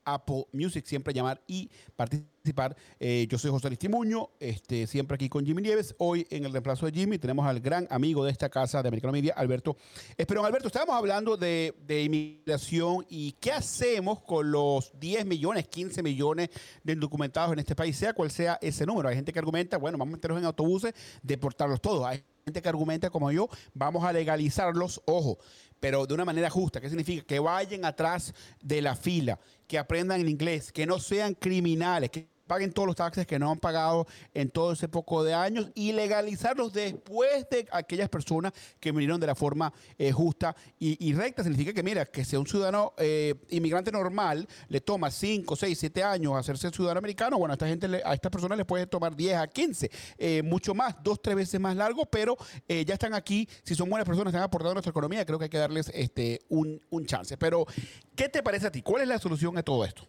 [0.05, 2.77] Apple Music, siempre llamar y participar.
[2.99, 5.95] Eh, yo soy José Aristimuño, este, siempre aquí con Jimmy Nieves.
[5.99, 9.13] Hoy en el reemplazo de Jimmy tenemos al gran amigo de esta casa de Americano
[9.13, 9.77] Media, Alberto
[10.17, 10.47] Esperón.
[10.47, 16.51] Alberto, estábamos hablando de, inmigración y qué hacemos con los 10 millones, 15 millones
[16.83, 19.09] de indocumentados en este país, sea cual sea ese número.
[19.09, 22.07] Hay gente que argumenta, bueno, vamos a meterlos en autobuses, deportarlos todos.
[22.07, 25.39] Hay gente que argumenta como yo, vamos a legalizarlos, ojo,
[25.81, 26.81] pero de una manera justa.
[26.81, 27.25] ¿Qué significa?
[27.25, 32.29] Que vayan atrás de la fila, que aprendan el inglés, que no sean criminales, que
[32.49, 35.93] paguen todos los taxes que no han pagado en todo ese poco de años y
[35.93, 41.43] legalizarlos después de aquellas personas que vinieron de la forma eh, justa y, recta.
[41.43, 46.03] Significa que, mira, que sea un ciudadano eh, inmigrante normal, le toma 5, 6, 7
[46.03, 49.37] años hacerse ciudadano americano, bueno, a esta gente, a estas personas les puede tomar 10
[49.37, 52.37] a 15, eh, mucho más, dos, tres veces más largo, pero
[52.69, 55.51] ya están aquí, si son buenas personas, están aportando a nuestra economía, creo que hay
[55.51, 57.37] que darles este, un, un chance.
[57.37, 57.67] Pero,
[58.15, 58.83] ¿qué te parece a ti?
[58.83, 60.07] ¿Cuál es la solución a todo esto?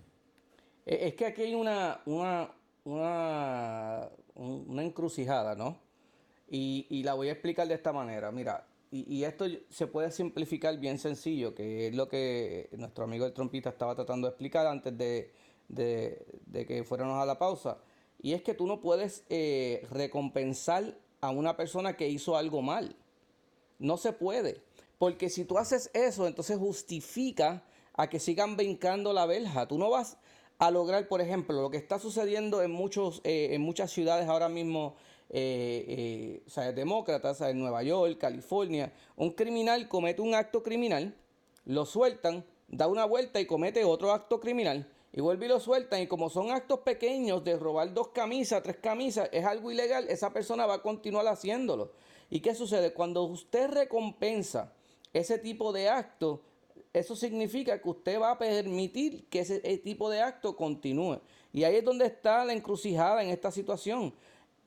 [0.89, 2.49] Eh, es que aquí hay una, una,
[2.83, 4.09] una,
[4.83, 5.77] encrucijada, ¿no?
[6.49, 8.31] Y, la voy a explicar de esta manera.
[8.31, 13.33] Mira, y, esto se puede simplificar bien sencillo, que es lo que nuestro amigo el
[13.33, 15.31] trompista estaba tratando de explicar antes de,
[16.67, 17.77] que fuéramos a la pausa.
[18.19, 22.95] Y es que tú no puedes eh, recompensar a una persona que hizo algo mal.
[23.77, 24.63] No se puede.
[24.97, 29.67] Porque si tú haces eso, entonces justifica a que sigan brincando la verja.
[29.67, 30.17] Tú no vas
[30.59, 34.49] a lograr, por ejemplo, lo que está sucediendo en, muchos, eh, en muchas ciudades ahora
[34.49, 34.95] mismo,
[35.29, 41.15] eh, eh, demócratas, en Nueva York, California, un criminal comete un acto criminal,
[41.63, 46.01] lo sueltan, da una vuelta y comete otro acto criminal, y vuelve y lo sueltan,
[46.01, 50.33] y como son actos pequeños de robar dos camisas, tres camisas, es algo ilegal, esa
[50.33, 51.93] persona va a continuar haciéndolo.
[52.29, 52.93] ¿Y qué sucede?
[52.93, 54.73] Cuando usted recompensa
[55.13, 56.41] ese tipo de acto,
[56.93, 61.19] eso significa que usted va a permitir que ese, tipo de acto continúe.
[61.53, 64.13] Y ahí es donde está la encrucijada en esta situación.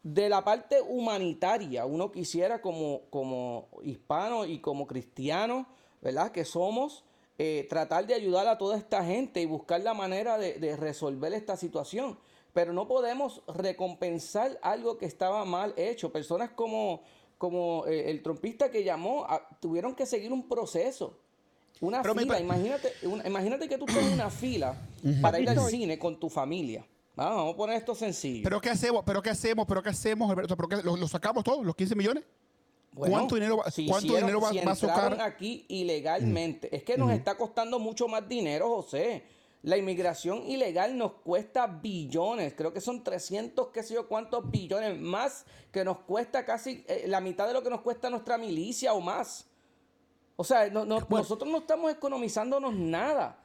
[0.02, 5.66] De la parte humanitaria, uno quisiera como, como hispano y como cristiano,
[6.00, 6.32] ¿verdad?
[6.32, 7.04] Que somos,
[7.38, 11.56] eh, tratar de ayudar a toda esta gente y buscar la manera de, resolver esta
[11.56, 12.18] situación.
[12.52, 16.12] Pero no podemos recompensar algo que estaba mal hecho.
[16.12, 17.02] Personas como,
[17.38, 19.26] como eh, el trompista que llamó
[19.60, 21.21] tuvieron que seguir un proceso.
[21.82, 22.92] Una fila, imagínate,
[23.26, 24.76] imagínate que tú estás en una fila
[25.20, 26.86] para ir al cine con tu familia.
[27.16, 28.44] vamos a poner esto sencillo.
[28.44, 29.02] ¿Pero qué hacemos?
[29.04, 29.66] ¿Pero qué hacemos?
[29.66, 30.56] ¿Pero qué hacemos, Alberto?
[30.84, 32.22] ¿Lo, sacamos todos, los 15 millones?
[32.94, 35.20] ¿Cuánto dinero, va, ¿cuánto dinero va, a sacar?
[35.22, 36.74] aquí ilegalmente.
[36.74, 39.24] Es que nos está costando mucho más dinero, José.
[39.62, 45.00] La inmigración ilegal nos cuesta billones, creo que son 300, qué sé yo, cuántos billones
[45.00, 48.92] más que nos cuesta casi eh, la mitad de lo que nos cuesta nuestra milicia
[48.92, 49.46] o más.
[50.42, 53.38] O sea, nosotros no estamos economizándonos nada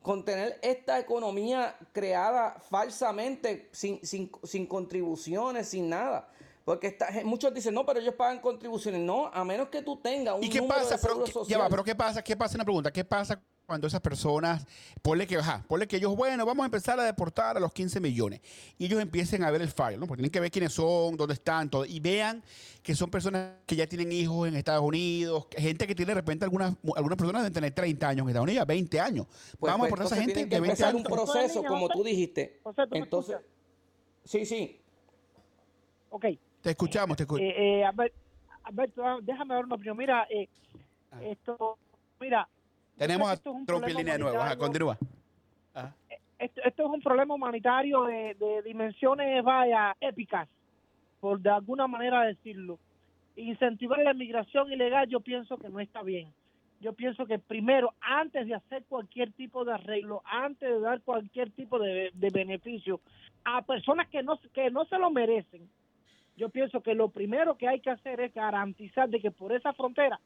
[0.00, 6.30] con tener esta economía creada falsamente, sin, sin contribuciones, sin nada.
[6.64, 9.02] Porque muchos dicen, no, pero ellos pagan contribuciones.
[9.02, 10.98] No, a menos que tú tengas un ¿Y qué pasa?
[11.02, 12.22] pero, Ya va, pero ¿qué pasa?
[12.22, 12.54] ¿Qué pasa?
[12.54, 12.90] Una pregunta.
[12.90, 13.38] ¿Qué pasa
[13.70, 14.66] cuando esas personas,
[15.00, 18.00] ponle que, ajá, ponle que ellos, bueno, vamos a empezar a deportar a los 15
[18.00, 18.40] millones.
[18.78, 20.08] Y ellos empiecen a ver el file, ¿no?
[20.08, 21.84] Porque tienen que ver quiénes son, dónde están, todo.
[21.84, 22.42] Y vean
[22.82, 26.44] que son personas que ya tienen hijos en Estados Unidos, gente que tiene de repente
[26.44, 29.26] algunas, algunas personas deben tener 30 años en Estados Unidos, 20 años.
[29.60, 30.96] Pues, vamos a pues, esa gente de 20 años.
[30.96, 32.60] un proceso, como tú dijiste.
[32.90, 33.36] Entonces,
[34.24, 34.80] sí, sí.
[36.10, 36.26] Ok.
[36.60, 37.52] Te escuchamos, te escuchamos.
[37.52, 37.84] Eh, eh,
[38.64, 39.96] Alberto, déjame dar una opinión.
[39.96, 40.48] Mira, eh,
[41.12, 41.22] ah.
[41.22, 41.78] esto,
[42.18, 42.48] mira.
[43.00, 44.54] Tenemos a Trump en línea nueva.
[44.56, 44.98] continúa.
[46.38, 50.46] Esto, esto, es un problema humanitario de, de, dimensiones, vaya, épicas,
[51.18, 52.78] por de alguna manera decirlo.
[53.36, 56.30] Incentivar la inmigración ilegal yo pienso que no está bien.
[56.80, 61.50] Yo pienso que primero, antes de hacer cualquier tipo de arreglo, antes de dar cualquier
[61.52, 63.00] tipo de, de beneficio
[63.44, 65.70] a personas que no, que no se lo merecen,
[66.36, 69.72] yo pienso que lo primero que hay que hacer es garantizar de que por esa
[69.72, 70.20] frontera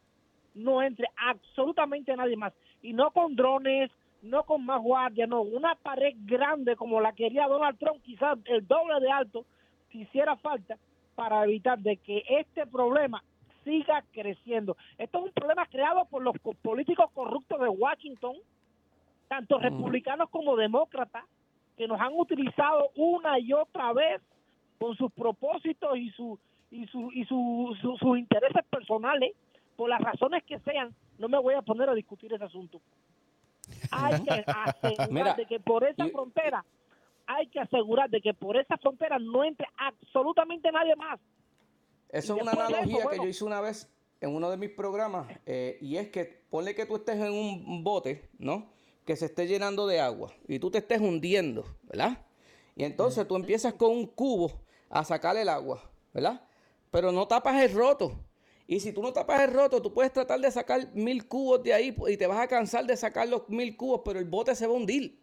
[0.55, 2.53] no entre absolutamente nadie más.
[2.83, 3.91] Y no con drones,
[4.23, 8.67] no con más guardias, no, una pared grande como la quería Donald Trump, quizás el
[8.67, 9.45] doble de alto,
[9.91, 10.77] si hiciera falta,
[11.15, 13.23] para evitar de que este problema
[13.65, 14.77] siga creciendo.
[14.99, 18.37] Esto es un problema creado por los políticos corruptos de Washington,
[19.29, 21.25] tanto republicanos como demócratas,
[21.77, 24.23] que nos han utilizado una y otra vez
[24.79, 26.39] con sus propósitos y, su,
[26.71, 29.35] y, su, y su, sus intereses personales,
[29.77, 32.81] por las razones que sean, no me voy a poner a discutir ese asunto.
[33.91, 36.64] Hay que asegurar de que por esa frontera,
[37.27, 41.20] hay que asegurar de que por esa frontera no entre absolutamente nadie más.
[42.11, 45.79] Eso es una analogía que yo hice una vez en uno de mis programas, eh,
[45.81, 48.70] y es que ponle que tú estés en un bote, ¿no?
[49.05, 52.25] Que se esté llenando de agua y tú te estés hundiendo, ¿verdad?
[52.77, 54.53] Y entonces tú empiezas con un cubo
[54.89, 56.43] a sacar el agua, ¿verdad?
[56.91, 58.12] Pero no tapas el roto.
[58.67, 61.75] Y si tú no tapas el roto, tú puedes tratar de sacar mil cubos de
[61.75, 64.67] ahí y te vas a cansar de sacar los mil cubos, pero el bote se
[64.67, 65.21] va a hundir.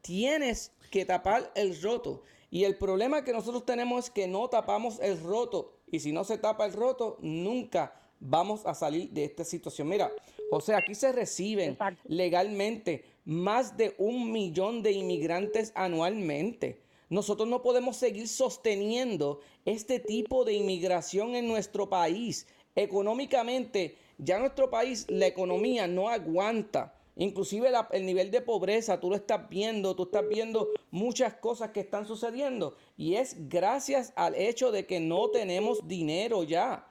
[0.00, 2.22] Tienes que tapar el roto.
[2.50, 5.78] Y el problema que nosotros tenemos es que no tapamos el roto.
[5.90, 9.88] Y si no se tapa el roto, nunca vamos a salir de esta situación.
[9.88, 10.10] Mira,
[10.50, 16.82] José, aquí se reciben legalmente más de un millón de inmigrantes anualmente.
[17.10, 22.46] Nosotros no podemos seguir sosteniendo este tipo de inmigración en nuestro país.
[22.76, 26.94] Económicamente, ya nuestro país, la economía no aguanta.
[27.16, 31.80] Inclusive el nivel de pobreza, tú lo estás viendo, tú estás viendo muchas cosas que
[31.80, 32.76] están sucediendo.
[32.96, 36.86] Y es gracias al hecho de que no tenemos dinero ya.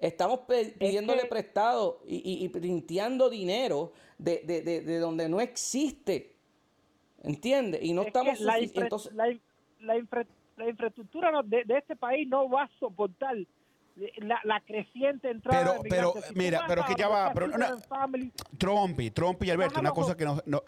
[0.00, 0.40] Estamos
[0.78, 6.34] pidiéndole prestado y, y, printeando dinero de, de, donde no existe.
[7.22, 7.82] ¿Entiendes?
[7.82, 8.38] Y no estamos...
[8.40, 9.96] entonces, la,
[10.58, 13.36] la infraestructura de, este país no va a soportar
[14.44, 17.50] la, creciente entrada pero, pero mira pero que ya va pero,
[18.58, 20.62] Trump y Trump y Alberto una cosa que no, no,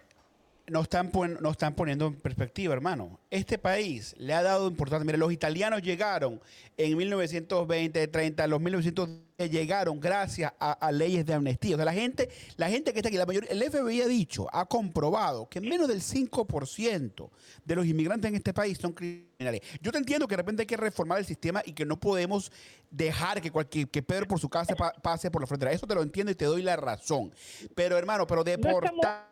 [0.71, 1.11] no están,
[1.41, 3.19] no están poniendo en perspectiva, hermano.
[3.31, 5.05] Este país le ha dado importancia.
[5.05, 6.41] Mire, los italianos llegaron
[6.77, 11.77] en 1920, 30, los 1910 llegaron gracias a, leyes de amnistía.
[11.77, 14.47] O sea, la gente, la gente que está aquí, la mayoría, el FBI ha dicho,
[14.53, 17.31] ha comprobado que menos del 5%
[17.65, 19.63] de los inmigrantes en este país son criminales.
[19.81, 22.53] Yo te entiendo que de repente hay que reformar el sistema y que no podemos
[22.91, 25.73] dejar que, cualquier, que Pedro por su casa pase por la frontera.
[25.73, 27.33] Eso te lo entiendo y te doy la razón.
[27.75, 29.31] Pero, hermano, pero deportar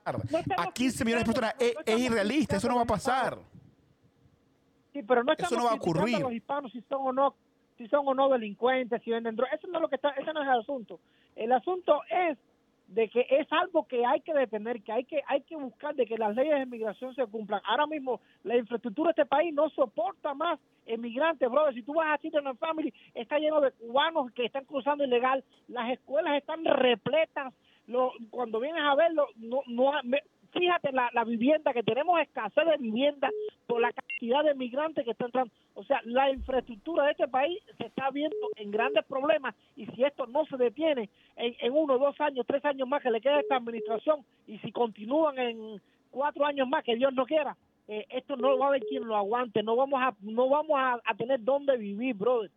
[0.56, 2.56] a 15 millones de personas es, irrealista.
[2.56, 3.38] Eso no va a pasar.
[4.92, 6.18] Sí, pero no estamos Eso no va a ocurrir.
[6.18, 7.47] los hispanos si son o no
[7.79, 9.55] si son o no delincuentes, si venden drogas.
[9.55, 11.01] Eso no es lo que está, ese no es el asunto.
[11.37, 12.37] El asunto es
[12.89, 16.07] de que es algo que hay que detener, que hay que hay que buscar de
[16.07, 17.61] que las leyes de migración se cumplan.
[17.64, 21.74] Ahora mismo la infraestructura de este país no soporta más emigrantes, brother.
[21.74, 25.45] Si tú vas a Children and Family, está lleno de cubanos que están cruzando ilegal,
[25.68, 27.55] las escuelas están repletas.
[27.87, 29.93] Lo, cuando vienes a verlo, no, no,
[30.93, 33.31] la, vivienda, que tenemos escasez de vivienda
[33.66, 35.53] por la cantidad de migrantes que están entrando.
[35.74, 40.05] O sea, la infraestructura de este país se está viendo en grandes problemas y si
[40.05, 43.37] esto no se detiene en, en uno, dos años, tres años más que le queda
[43.37, 47.57] a esta administración y si continúan en cuatro años más, que Dios no quiera,
[47.87, 51.14] eh, esto no va a haber quien lo aguante, no vamos a, no vamos a,
[51.14, 52.51] tener dónde vivir, brother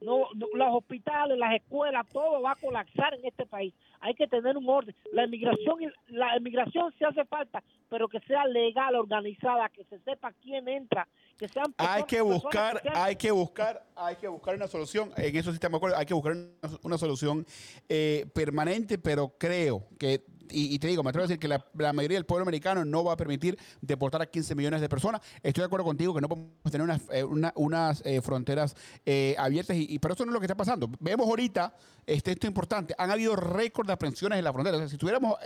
[0.00, 3.72] no, los hospitales, las escuelas, todo va a colapsar en este país.
[4.06, 4.94] Hay que tener un orden.
[5.12, 10.32] La inmigración, la inmigración se hace falta, pero que sea legal, organizada, que se sepa
[10.40, 15.10] quién entra, que sean hay que buscar, hay que buscar, hay que buscar una solución.
[15.16, 15.96] En eso sí estamos de acuerdo.
[15.96, 16.36] Hay que buscar
[16.84, 17.44] una, solución
[17.88, 22.16] eh, permanente, pero creo que y, te digo, me atrevo a decir que la, mayoría
[22.16, 25.20] del pueblo americano no va a permitir deportar a 15 millones de personas.
[25.42, 27.24] Estoy de acuerdo contigo que no podemos tener unas, eh,
[27.54, 28.74] unas eh, fronteras
[29.04, 30.90] eh, abiertas, y, pero eso no es lo que está pasando.
[31.00, 31.74] Vemos ahorita,
[32.06, 34.88] este, esto es importante, han habido récord de aprehensiones en la frontera.
[34.88, 35.36] si tuviéramos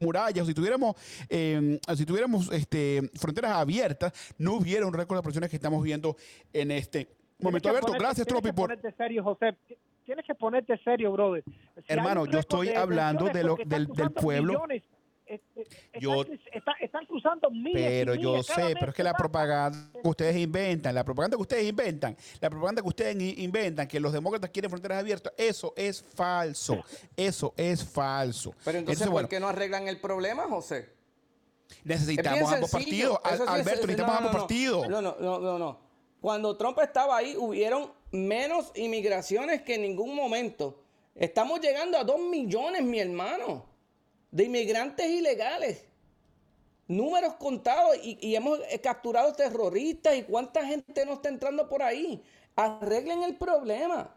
[0.00, 0.96] murallas, si tuviéramos,
[1.28, 6.16] si tuviéramos este, fronteras abiertas, no hubiera un récord de aprehensiones que estamos viendo
[6.52, 7.08] en este
[7.38, 7.68] momento.
[7.68, 8.76] Alberto, gracias, Tropi, por...
[9.22, 9.56] José
[10.04, 11.44] tienes que ponerte serio, brother.
[11.88, 14.64] Hermano, yo estoy hablando de lo, del, del, pueblo.
[15.26, 15.66] Eh, eh,
[16.00, 20.94] yo, están, cruzando miles Pero yo sé, pero es que la propaganda que ustedes inventan,
[20.94, 24.98] la propaganda que ustedes inventan, la propaganda que ustedes inventan, que los demócratas quieren fronteras
[24.98, 26.84] abiertas, eso es falso.
[27.16, 28.54] Eso es falso.
[28.64, 30.92] Pero entonces, ¿por qué no arreglan el problema, José?
[31.84, 33.18] Necesitamos ambos partidos.
[33.24, 34.88] Alberto, necesitamos ambos partidos.
[34.88, 35.83] No, no, no, no.
[36.24, 40.82] Cuando Trump estaba ahí, hubieron menos inmigraciones que en ningún momento.
[41.14, 43.66] Estamos llegando a dos millones, mi hermano,
[44.30, 45.84] de inmigrantes ilegales.
[46.88, 52.24] Números contados y, hemos capturado terroristas y cuánta gente no está entrando por ahí.
[52.56, 54.16] Arreglen el problema.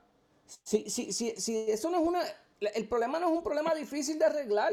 [0.63, 2.21] Si, si, si, si eso no es una...
[2.73, 4.71] El problema no es un problema difícil de arreglar.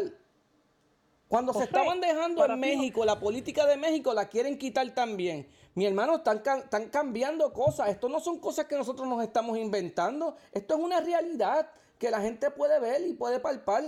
[1.34, 5.48] Cuando se estaban dejando en México, la política de México la quieren quitar también.
[5.74, 7.88] Mi hermano, están, están cambiando cosas.
[7.88, 10.36] Esto no son cosas que nosotros nos estamos inventando.
[10.52, 11.68] Esto es una realidad
[11.98, 13.82] que la gente puede ver y puede palpar.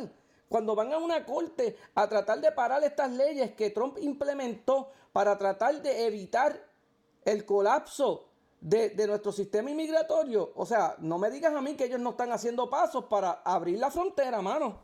[0.48, 5.38] Cuando van a una corte a tratar de parar estas leyes que Trump implementó para
[5.38, 6.60] tratar de evitar
[7.24, 8.26] el colapso
[8.60, 10.50] de, de, nuestro sistema inmigratorio.
[10.56, 13.78] O sea, no me digas a mí que ellos no están haciendo pasos para abrir
[13.78, 14.80] la frontera, mano.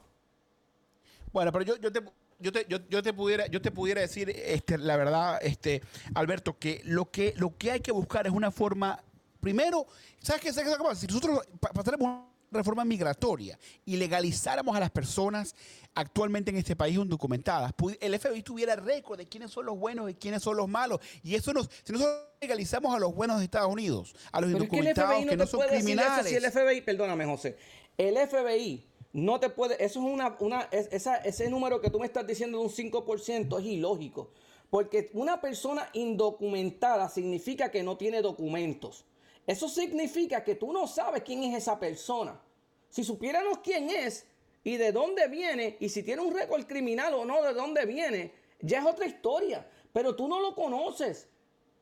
[1.32, 2.02] Bueno, pero yo, yo te,
[2.42, 5.82] yo te, yo, te pudiera, yo te pudiera decir, este, la verdad, este,
[6.14, 9.02] Alberto, que lo que, lo que hay que buscar es una forma,
[9.40, 9.86] primero,
[10.20, 10.52] ¿sabes qué?
[10.52, 10.96] ¿Sabes qué?
[10.96, 15.54] Si nosotros pasáramos una reforma migratoria y legalizáramos a las personas
[15.94, 20.14] actualmente en este país indocumentadas, el FBI tuviera récord de quiénes son los buenos y
[20.14, 21.00] quiénes son los malos.
[21.22, 25.24] Y eso nos, si nosotros legalizamos a los buenos de Estados Unidos, a los indocumentados
[25.24, 26.28] que no, son criminales.
[26.28, 27.56] si el FBI, perdóname, José,
[27.96, 32.26] el FBI no te puede, eso es una, una ese número que tú me estás
[32.26, 34.30] diciendo de un 5% es ilógico.
[34.70, 39.04] Porque una persona indocumentada significa que no tiene documentos.
[39.46, 42.40] Eso significa que tú no sabes quién es esa persona.
[42.88, 44.24] Si supiéramos quién es
[44.64, 48.32] y de dónde viene y si tiene un récord criminal o no de dónde viene,
[48.60, 49.68] ya es otra historia.
[49.92, 51.28] Pero tú no lo conoces.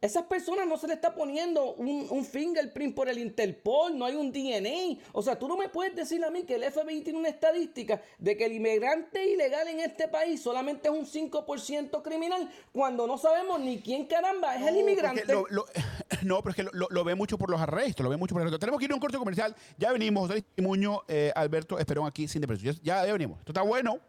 [0.01, 4.33] Esas personas no se le está poniendo un, fingerprint por el Interpol, no hay un
[4.33, 4.99] DNA.
[5.13, 8.01] O sea, tú no me puedes decir a mí que el FBI tiene una estadística
[8.19, 13.19] de que el inmigrante ilegal en este país solamente es un 5% criminal, cuando no
[13.19, 15.25] sabemos ni quién caramba es el inmigrante.
[16.23, 18.47] no, pero es que lo, ve mucho por los arrestos, lo ve mucho por los
[18.47, 18.61] arrestos.
[18.61, 19.55] Tenemos que ir a un corte comercial.
[19.77, 22.75] Ya venimos, José Muñoz, eh, Alberto Esperón aquí sin depresión.
[22.83, 23.39] Ya, ya venimos.
[23.41, 24.01] Esto está bueno.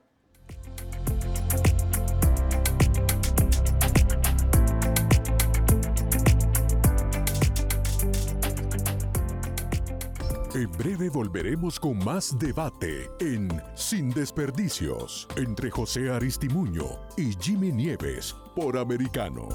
[10.62, 16.84] En breve volveremos con más debate en Sin Desperdicios entre José Aristimuño
[17.18, 19.50] y Jimmy Nieves por Americano.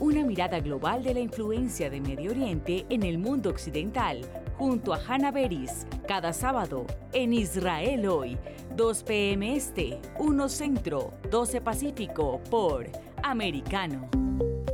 [0.00, 4.22] Una mirada global de la influencia de Medio Oriente en el mundo occidental,
[4.56, 8.38] junto a Hannah Beris, cada sábado en Israel hoy,
[8.76, 9.56] 2 p.m.
[9.56, 12.86] Este, 1 Centro, 12 Pacífico, por
[13.22, 14.08] Americano.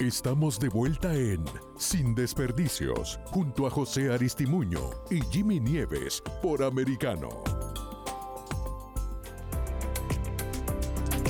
[0.00, 1.44] Estamos de vuelta en
[1.76, 7.57] Sin Desperdicios, junto a José Aristimuño y Jimmy Nieves por Americano.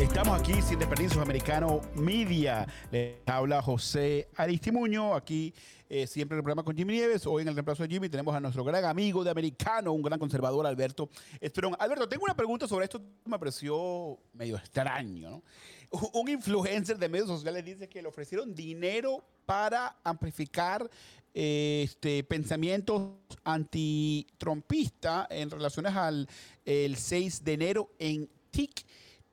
[0.01, 2.69] Estamos aquí sin desperdicios americano media.
[2.93, 5.53] Les habla José Aristimuño, aquí
[5.89, 7.27] eh, siempre en el programa con Jimmy Nieves.
[7.27, 10.21] Hoy en el reemplazo de Jimmy tenemos a nuestro gran amigo de americano, un gran
[10.21, 11.75] conservador, Alberto Esperón.
[11.81, 15.31] Alberto, tengo una pregunta sobre esto me pareció medio extraño.
[15.31, 15.43] ¿no?
[16.13, 20.89] Un influencer de medios sociales dice que le ofrecieron dinero para amplificar
[21.35, 26.29] este, pensamientos antitrompistas en relaciones al
[26.65, 28.31] el 6 de enero en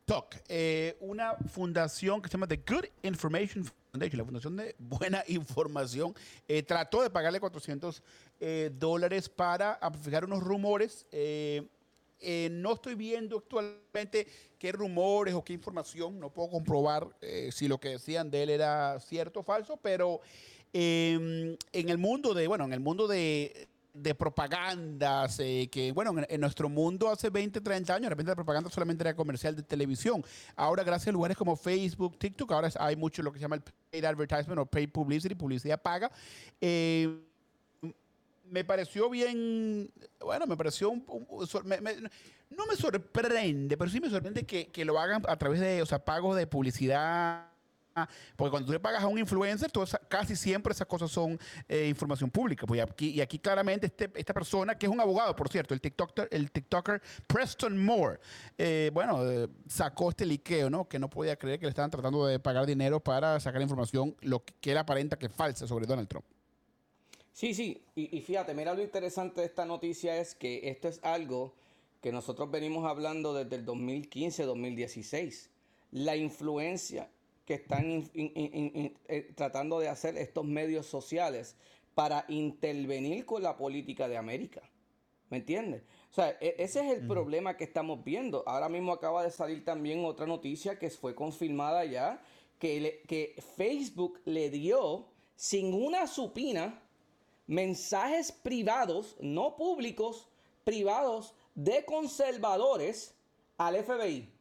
[0.05, 0.35] TikTok.
[0.47, 6.13] Eh, una fundación que se llama The Good Information Foundation, la Fundación de Buena Información,
[6.47, 8.03] eh, trató de pagarle 400
[8.73, 11.07] dólares para amplificar unos rumores.
[11.11, 14.27] no estoy viendo actualmente
[14.59, 18.49] qué rumores o qué información, no puedo comprobar eh, si lo que decían de él
[18.51, 20.21] era cierto o falso, pero
[20.73, 26.13] em, en el mundo de, bueno, en el mundo de, de propagandas, eh, que bueno,
[26.27, 29.63] en, nuestro mundo hace 20, 30 años, de repente la propaganda solamente era comercial de
[29.63, 30.23] televisión.
[30.55, 33.61] Ahora, gracias a lugares como Facebook, TikTok, ahora hay mucho lo que se llama el
[33.61, 36.11] paid advertisement o paid publicity, publicidad paga.
[36.59, 37.21] Eh,
[38.51, 39.89] me pareció bien,
[40.19, 41.05] bueno, me pareció un,
[42.49, 46.03] no me sorprende, pero sí me sorprende que, lo hagan a través de, o sea,
[46.03, 47.47] pagos de publicidad.
[48.35, 49.71] Porque cuando tú le pagas a un influencer,
[50.09, 52.65] casi siempre esas cosas son eh, información pública.
[52.65, 55.81] Pues aquí, y aquí claramente este, esta persona, que es un abogado, por cierto, el
[55.81, 58.19] TikToker, el TikToker Preston Moore,
[58.57, 60.87] eh, bueno, eh, sacó este liqueo, ¿no?
[60.87, 64.43] Que no podía creer que le estaban tratando de pagar dinero para sacar información, lo
[64.43, 66.25] que, que era aparenta que es falsa sobre Donald Trump.
[67.35, 71.53] Sí, sí, y, fíjate, mira lo interesante de esta noticia es que esto es algo
[72.01, 75.49] que nosotros venimos hablando desde el 2015-2016.
[75.91, 77.09] La influencia
[77.45, 81.55] que están eh, tratando de hacer estos medios sociales
[81.93, 84.61] para intervenir con la política de América.
[85.29, 85.83] ¿Me entiendes?
[86.11, 88.43] O sea, e, ese es el problema que estamos viendo.
[88.47, 92.21] Ahora mismo acaba de salir también otra noticia que fue confirmada ya,
[92.59, 96.81] que, que Facebook le dio sin una supina
[97.47, 100.27] mensajes privados, no públicos,
[100.63, 103.13] privados de conservadores
[103.57, 104.34] al FBI.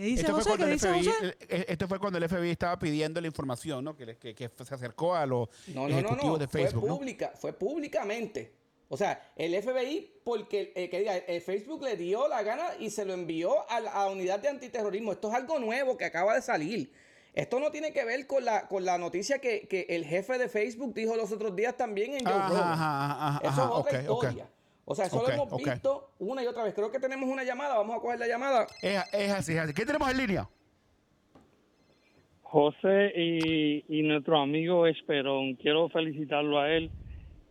[0.00, 2.78] ¿Qué dice esto, fue cuando el FBI, eh, eh, esto fue cuando el FBI estaba
[2.78, 3.94] pidiendo la información, ¿no?
[3.94, 6.80] Que, que, se acercó a los ejecutivos de Facebook.
[6.80, 8.54] Fue, pública, fue públicamente.
[8.88, 12.88] O sea, el FBI, porque eh, que diga, el Facebook le dio la gana y
[12.88, 15.12] se lo envió a la unidad de antiterrorismo.
[15.12, 16.90] Esto es algo nuevo que acaba de salir.
[17.34, 20.48] Esto no tiene que ver con la, con la noticia que, que el jefe de
[20.48, 23.38] Facebook dijo los otros días también en Joe Rogan.
[23.42, 24.48] Eso es otra historia.
[24.84, 26.74] O sea, eso lo hemos visto una y otra vez.
[26.74, 27.76] Creo que tenemos una llamada.
[27.76, 28.66] Vamos a coger la llamada.
[28.82, 28.96] Es,
[29.30, 29.74] así, es así.
[29.74, 30.48] ¿Qué tenemos en línea?
[32.42, 35.54] José y, y nuestro amigo Esperón.
[35.54, 36.90] Quiero felicitarlo a él.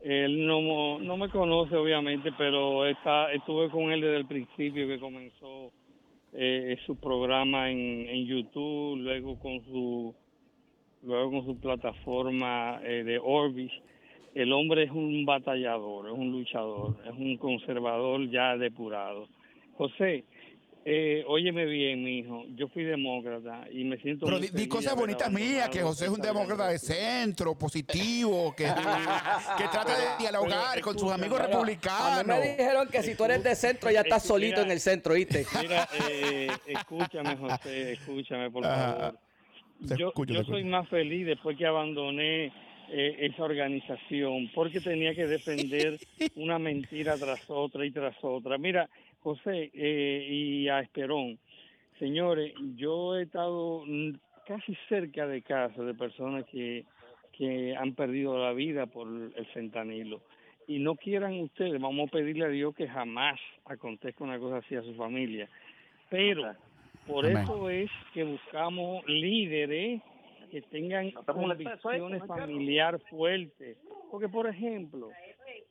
[0.02, 5.00] Él no, no me conoce, obviamente, pero está, estuve con él desde el principio que
[5.00, 5.72] comenzó
[6.34, 10.16] eh, su programa en, en YouTube, luego con su
[11.02, 13.72] luego con su plataforma eh, de Orbis.
[14.40, 19.28] El hombre es un batallador, es un luchador, es un conservador ya depurado.
[19.78, 20.24] José,
[20.86, 22.46] eh, óyeme bien, mi hijo.
[22.56, 24.26] Yo fui demócrata y me siento.
[24.26, 28.64] Pero di, cosas bonitas mías, que José es un demócrata de centro, positivo, que,
[29.58, 32.20] que trata de dialogar con sus amigos republicanos.
[32.20, 34.80] A mí me dijeron que si tú eres de centro ya estás solito en el
[34.80, 35.46] centro, ¿viste?
[35.62, 39.20] Mira, eh, escúchame, José, escúchame, por favor.
[39.82, 42.54] Yo, yo soy más feliz después que abandoné
[42.92, 45.98] eh, esa organización porque tenía que defender
[46.36, 48.58] una mentira tras otra y tras otra.
[48.58, 51.38] Mira, José eh, y a Esperón.
[52.00, 53.84] Señores, yo he estado
[54.48, 56.86] casi cerca de casa de personas que,
[57.34, 60.22] que han perdido la vida por el fentanilo.
[60.68, 64.76] Y no quieran ustedes, vamos a pedirle a Dios que jamás acontezca una cosa así
[64.76, 65.50] a su familia.
[66.10, 66.54] Pero
[67.08, 67.44] por Amén.
[67.44, 70.02] eso es que buscamos líderes
[70.50, 73.78] que tengan convicciones familiar fuertes.
[74.12, 75.10] Porque, por ejemplo,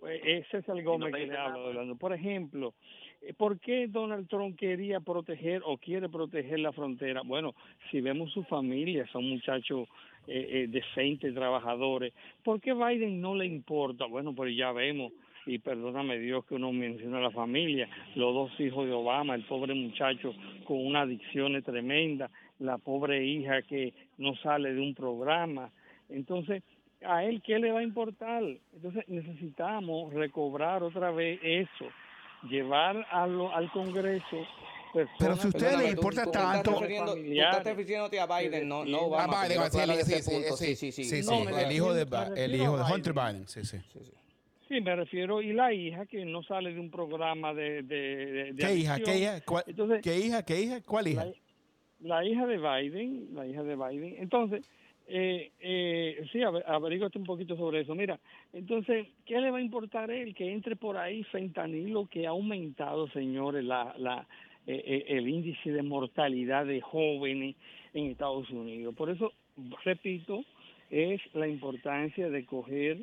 [0.00, 1.96] pues, ese es el Gómez que le hablo, hablando.
[1.96, 2.74] Por ejemplo,
[3.22, 7.22] eh, ¿por qué Donald Trump quería proteger o quiere proteger la frontera?
[7.24, 7.54] Bueno,
[7.90, 9.88] si vemos su familia, son muchachos
[10.26, 12.12] eh, eh, decentes, trabajadores.
[12.44, 14.06] ¿Por qué Biden no le importa?
[14.06, 15.12] Bueno, pues ya vemos,
[15.46, 19.44] y perdóname Dios que uno menciona a la familia, los dos hijos de Obama, el
[19.44, 25.70] pobre muchacho con una adicción tremenda, la pobre hija que no sale de un programa.
[26.08, 26.62] Entonces,
[27.06, 28.42] ¿a él qué le va a importar?
[28.74, 31.86] Entonces necesitamos recobrar otra vez eso,
[32.48, 34.46] llevar a lo- al Congreso.
[34.92, 37.20] Pero personas si a ustedes que- les importa tú tanto- Estás refiriendo, tú
[37.58, 39.42] estás refiriéndote a Biden, no, no Obama.
[39.42, 42.02] Ah, Biden, sí, sí, sí, el hijo de,
[42.44, 42.94] el hijo a de.
[42.94, 43.76] Hunter Biden, sí, sí.
[44.66, 47.82] Sí, me refiero, y la hija que no sale de un programa de...
[47.82, 48.98] de, de- ¿Qué hija?
[48.98, 49.40] ¿Qué hija?
[49.42, 50.42] ¿Cuál- Entonces, ¿Qué hija?
[50.42, 50.80] ¿Qué hija?
[50.82, 51.24] ¿Cuál hija?
[51.24, 51.32] la
[52.24, 54.16] hija de Biden, la hija de Biden.
[54.18, 54.64] Entonces,
[55.08, 57.94] eh, eh, sí, ave- averíguate un poquito sobre eso.
[57.94, 58.18] Mira,
[58.52, 62.30] entonces, ¿qué le va a importar a él que entre por ahí fentanilo que ha
[62.30, 64.26] aumentado, señores, la, la,
[64.66, 67.56] eh, eh, el índice de mortalidad de jóvenes
[67.94, 68.94] en Estados Unidos?
[68.94, 69.32] Por eso,
[69.84, 70.44] repito,
[70.90, 72.98] es la importancia de coger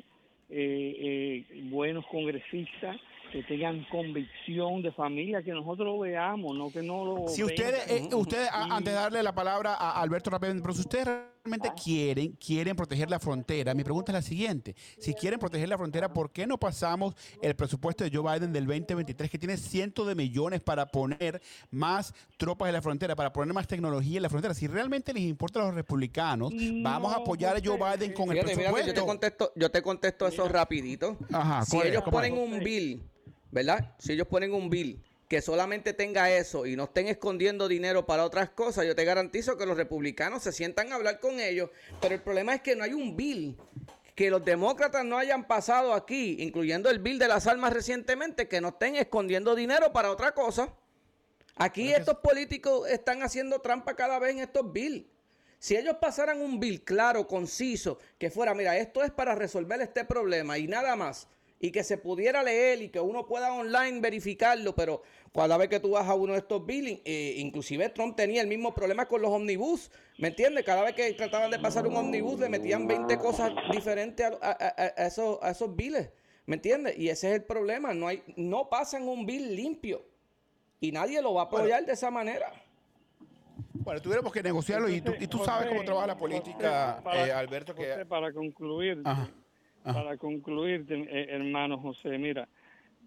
[0.48, 2.96] eh, eh, buenos congresistas
[3.36, 7.90] que tengan convicción de familia, que nosotros lo veamos, no que no lo Si ustedes,
[7.90, 11.70] eh, ustedes a- antes de darle la palabra a Alberto rápidamente, pero si ustedes realmente
[11.84, 14.74] quieren, quieren proteger la frontera, mi pregunta es la siguiente.
[14.98, 18.64] Si quieren proteger la frontera, ¿por qué no pasamos el presupuesto de Joe Biden del
[18.66, 23.52] 2023, que tiene cientos de millones para poner más tropas en la frontera, para poner
[23.52, 24.54] más tecnología en la frontera?
[24.54, 28.36] Si realmente les importa a los republicanos, vamos a apoyar a Joe Biden con el
[28.38, 29.06] Fíjate, fíjate, yo te presupuesto.
[29.06, 31.18] contesto, yo te contesto eso rapidito.
[31.30, 33.02] Ajá, si ellos ¿Cómo ponen un bill,
[33.56, 33.94] ¿verdad?
[33.96, 38.22] Si ellos ponen un bill que solamente tenga eso y no estén escondiendo dinero para
[38.22, 41.70] otras cosas, yo te garantizo que los republicanos se sientan a hablar con ellos.
[42.02, 43.56] Pero el problema es que no hay un bill
[44.14, 48.60] que los demócratas no hayan pasado aquí, incluyendo el bill de las armas recientemente, que
[48.60, 50.74] no estén escondiendo dinero para otra cosa.
[51.56, 55.06] Aquí estos políticos están haciendo trampa cada vez en estos bills.
[55.58, 60.04] Si ellos pasaran un bill claro, conciso, que fuera, mira, esto es para resolver este
[60.04, 61.26] problema y nada más,
[61.58, 65.02] y que se pudiera leer y que uno pueda online verificarlo, pero
[65.34, 68.46] cada vez que tú vas a uno de estos bills, eh, inclusive Trump tenía el
[68.46, 70.64] mismo problema con los omnibus, ¿me entiendes?
[70.64, 74.50] Cada vez que trataban de pasar un omnibus le metían 20 cosas diferentes a, a-
[74.52, 76.10] a- a esos, a esos billes,
[76.44, 76.98] ¿me entiendes?
[76.98, 80.04] Y ese es el problema, no, hay, no pasan un bill limpio
[80.78, 82.52] y nadie lo va a apoyar de esa manera.
[83.72, 87.32] Bueno, tuviéramos que negociarlo y tú, y tú sabes cómo trabaja la política, para- eh,
[87.32, 88.04] Alberto, que...
[88.06, 89.30] Para concluir, Ajá,
[89.90, 90.02] ajá.
[90.04, 92.48] para concluirte, eh, hermano José, mira,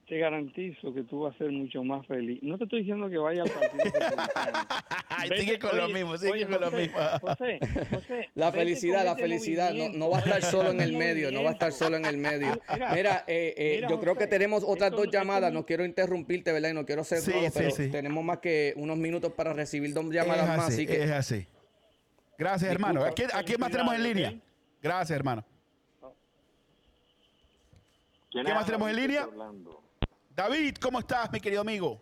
[0.10, 2.40] te garantizo que tú vas a ser mucho más feliz.
[2.42, 3.84] No te estoy diciendo que vaya al partido
[5.38, 6.98] sigue con lo mismo, sigue oye, con lo mismo.
[7.22, 7.60] José,
[7.92, 11.52] José, La felicidad, la felicidad, no, va a estar solo en el medio, no va
[11.52, 12.60] a estar solo en el medio.
[12.94, 16.52] Mira, eh, eh, mira, yo creo que tenemos otras esto dos llamadas, no- quiero interrumpirte,
[16.52, 16.72] ¿verdad?
[16.72, 17.92] Y no quiero ser Sí, pero sí.
[17.92, 21.04] tenemos más que unos minutos para recibir dos llamadas es más, así, así que...
[21.04, 21.48] es así.
[22.40, 23.04] Gracias, hermano.
[23.04, 24.34] ¿A quién, a quién más tenemos en línea?
[24.82, 25.46] Gracias, hermano.
[28.32, 29.28] ¿Qué más tenemos en línea?
[30.36, 32.00] David, ¿cómo estás, mi querido amigo?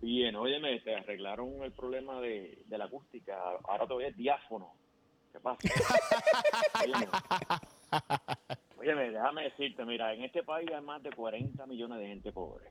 [0.00, 3.38] Bien, óyeme, te arreglaron el problema de, de la acústica.
[3.64, 4.72] Ahora todavía es diáfono.
[5.32, 5.58] ¿Qué pasa?
[6.84, 7.08] óyeme,
[8.78, 12.66] óyeme, déjame decirte, mira, en este país hay más de 40 millones de gente pobre.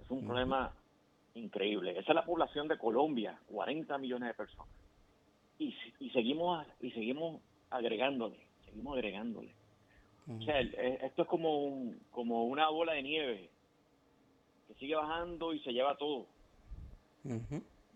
[0.00, 0.72] Es un problema
[1.34, 1.98] increíble.
[1.98, 4.68] Esa es la población de Colombia, 40 millones de personas.
[5.58, 7.40] Y seguimos y seguimos
[7.70, 9.54] agregándole, seguimos agregándole.
[10.28, 13.48] O sea, el- eh, esto es como, un- como una bola de nieve
[14.68, 16.26] que sigue bajando y se lleva todo.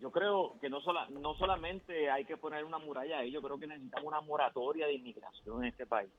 [0.01, 3.59] Yo creo que no, sola, no solamente hay que poner una muralla ahí, yo creo
[3.59, 6.11] que necesitamos una moratoria de inmigración en este país.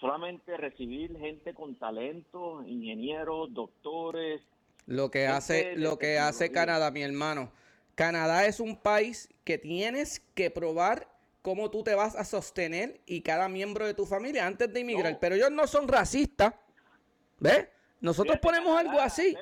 [0.00, 4.40] Solamente recibir gente con talento, ingenieros, doctores.
[4.86, 6.50] Lo que hace, lo que hace.
[6.50, 7.52] Canadá, mi hermano.
[7.94, 11.06] Canadá es un país que tienes que probar
[11.42, 15.18] cómo tú te vas a sostener y cada miembro de tu familia antes de inmigrar.
[15.20, 16.54] Pero ellos no son racistas.
[17.38, 17.68] ¿Ves?
[18.00, 19.36] Nosotros ponemos algo así.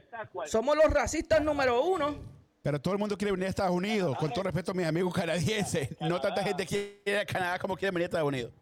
[0.47, 2.17] Somos los racistas número uno.
[2.63, 5.15] Pero todo el mundo quiere venir a Estados Unidos, con todo respeto a mis amigos
[5.15, 5.89] canadienses.
[6.01, 8.53] No tanta gente quiere ir a Canadá como quiere venir a Estados Unidos.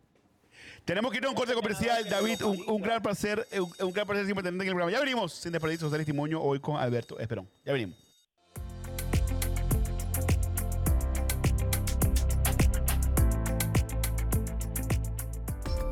[0.84, 2.42] Tenemos que ir a un corte comercial, David.
[2.42, 4.92] Un, un gran placer, un, un gran placer siempre tenerte en el programa.
[4.92, 7.48] Ya venimos, sin desperdicio, José Testimonio, hoy con Alberto Esperón.
[7.64, 8.05] Ya venimos.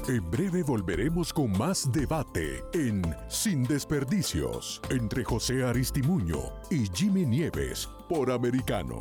[0.07, 6.41] En breve volveremos con más debate en Sin Desperdicios entre José Aristimuño
[6.71, 9.01] y Jimmy Nieves por Americano.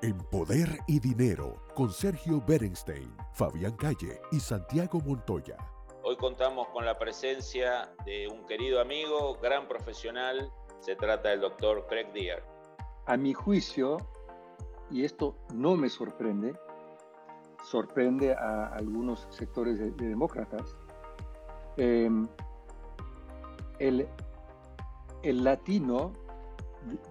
[0.00, 5.56] En Poder y Dinero, con Sergio Berenstein, Fabián Calle y Santiago Montoya.
[6.04, 10.52] Hoy contamos con la presencia de un querido amigo, gran profesional.
[10.78, 12.44] Se trata del doctor Craig Deer.
[13.06, 13.96] A mi juicio,
[14.88, 16.54] y esto no me sorprende,
[17.64, 20.76] sorprende a algunos sectores de, de demócratas,
[21.76, 22.08] eh,
[23.80, 24.08] el,
[25.24, 26.12] el latino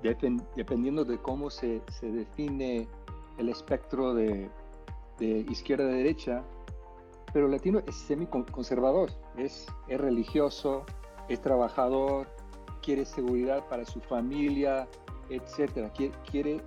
[0.02, 2.88] depend, dependiendo de cómo se, se define
[3.38, 4.50] el espectro de,
[5.20, 6.44] de izquierda-derecha,
[7.34, 10.86] pero el latino es semi-conservador, es, es religioso,
[11.30, 12.28] es trabajador,
[12.82, 14.88] quiere seguridad para su familia,
[15.30, 15.92] etc.
[15.94, 16.62] Quiere, quiere,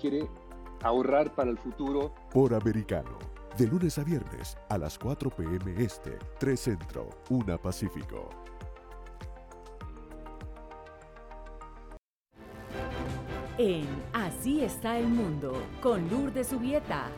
[0.00, 0.28] quiere
[0.82, 2.14] ahorrar para el futuro.
[2.32, 3.18] Por americano,
[3.58, 5.74] de lunes a viernes a las 4 p.m.
[5.76, 8.30] Este, 3 Centro, 1 Pacífico.
[13.62, 13.84] En
[14.14, 15.52] Así está el mundo,
[15.82, 17.08] con Lourdes Subieta.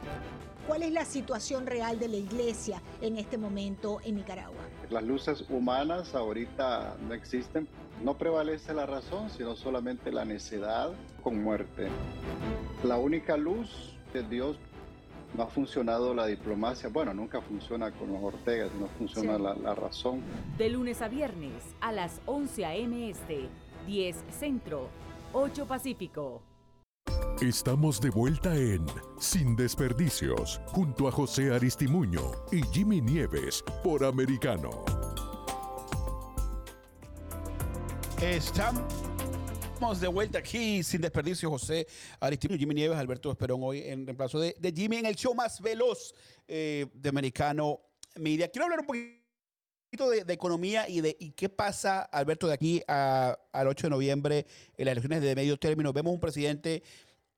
[0.66, 4.58] ¿Cuál es la situación real de la iglesia en este momento en Nicaragua?
[4.90, 7.68] Las luces humanas ahorita no existen.
[8.02, 10.90] No prevalece la razón, sino solamente la necedad
[11.22, 11.86] con muerte.
[12.82, 14.56] La única luz de Dios
[15.36, 16.88] no ha funcionado la diplomacia.
[16.88, 19.42] Bueno, nunca funciona con los Ortegas, no funciona Sí.
[19.44, 20.22] la, la razón.
[20.58, 23.10] De lunes a viernes a las 11 a.m.
[23.10, 23.48] Este,
[23.86, 24.88] 10 Centro,
[25.32, 26.42] 8 Pacífico.
[27.40, 28.86] Estamos de vuelta en
[29.18, 32.20] Sin Desperdicios, junto a José Aristimuño
[32.52, 34.84] y Jimmy Nieves por Americano.
[38.20, 41.86] Estamos de vuelta aquí, sin desperdicio, José
[42.20, 45.60] Aristino, Jimmy Nieves, Alberto Esperón, hoy en reemplazo de, de Jimmy en el show más
[45.60, 46.14] veloz
[46.46, 47.80] eh, de Americano
[48.16, 48.48] Media.
[48.48, 49.21] Quiero hablar un poquito
[49.96, 53.90] de, de economía y de y qué pasa, Alberto, de aquí a- al 8 de
[53.90, 55.92] noviembre en las elecciones de medio término.
[55.92, 56.82] Vemos un presidente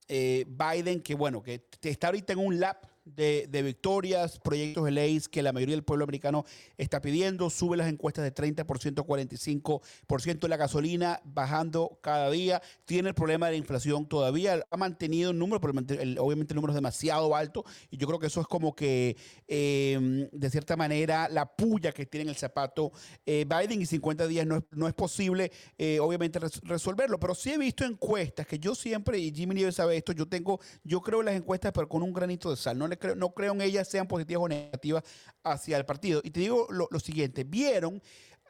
[0.07, 5.29] eh, Biden que, bueno, que está ahorita en un lap de, victorias, proyectos de leyes
[5.29, 6.45] que la mayoría del pueblo americano
[6.79, 13.11] está pidiendo, sube las encuestas de 30% a 45%, la gasolina bajando cada día, tiene
[13.11, 16.75] el problema de la inflación todavía, ha mantenido el número, pero obviamente el número es
[16.75, 17.65] demasiado alto.
[17.91, 19.17] Y yo creo que eso es como que
[19.49, 22.93] eh, de cierta manera la puya que tiene en el zapato
[23.27, 23.83] eh, Biden.
[23.83, 27.59] Y 50 días no es, no es posible eh, obviamente res- resolverlo, pero sí he
[27.59, 31.27] visto encuestas que yo siempre, y Jimmy Nieves sabe esto, yo tengo, yo creo en
[31.27, 32.87] las encuestas pero con un granito de sal, no,
[33.17, 35.05] no creo en ellas sean positivas o negativas
[35.43, 36.21] hacia el partido.
[36.25, 38.03] Y te digo lo, lo siguiente, vieron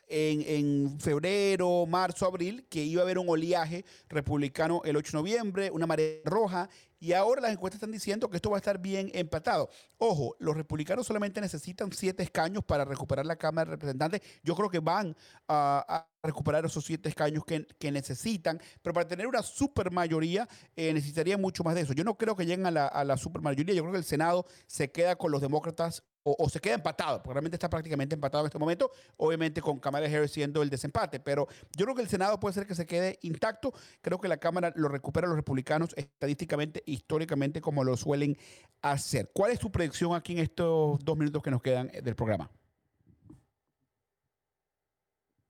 [0.09, 5.19] en, en febrero, marzo, abril, que iba a haber un oleaje republicano el 8 de
[5.19, 6.69] noviembre, una marea roja,
[7.01, 9.69] y ahora las encuestas están diciendo que esto va a estar bien empatado.
[10.07, 14.21] Ojo, los republicanos solamente necesitan siete escaños para recuperar la Cámara de Representantes.
[14.43, 15.17] Yo creo que van
[15.49, 20.47] a, recuperar esos siete escaños que, necesitan, pero para tener una supermayoría
[20.77, 21.95] eh, necesitaría mucho más de eso.
[21.95, 24.45] Yo no creo que lleguen a la, a la supermayoría, yo creo que el Senado
[24.67, 28.45] se queda con los demócratas o, o se queda empatado, porque realmente está prácticamente empatado
[28.45, 31.47] en este momento, obviamente con Kamala Harris siendo el desempate, pero
[31.77, 34.73] yo creo que el Senado puede ser que se quede intacto, creo que la Cámara
[34.77, 38.39] lo recupera los republicanos estadísticamente, históricamente, como lo suelen
[38.81, 39.31] hacer.
[39.35, 42.51] ¿Cuál es tu predicción aquí en estos dos minutos que nos quedan eh, del programa?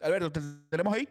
[0.00, 1.08] Alberto, ¿te tenemos ahí?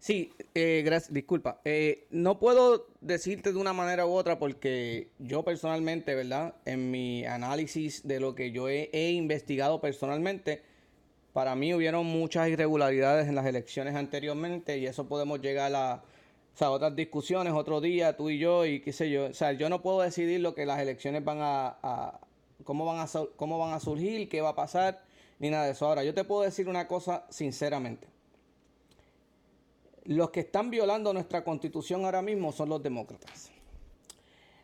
[0.00, 1.60] Sí, eh, gracias, disculpa.
[1.64, 6.54] Eh, no puedo decirte de una manera u otra porque yo personalmente, ¿verdad?
[6.64, 10.62] En mi análisis de lo que yo he, investigado personalmente,
[11.32, 16.17] para mí hubieron muchas irregularidades en las elecciones anteriormente y eso podemos llegar a o
[16.58, 19.26] sea, otras discusiones otro día, tú y yo, y qué sé yo.
[19.26, 22.20] O sea, yo no puedo decidir lo que las elecciones van a, a-
[22.64, 23.06] cómo, van a
[23.36, 25.02] cómo van a surgir, qué va a pasar,
[25.38, 25.86] ni nada de eso.
[25.86, 28.08] Ahora, yo te puedo decir una cosa sinceramente.
[30.04, 33.50] Los que están violando nuestra constitución ahora mismo son los demócratas.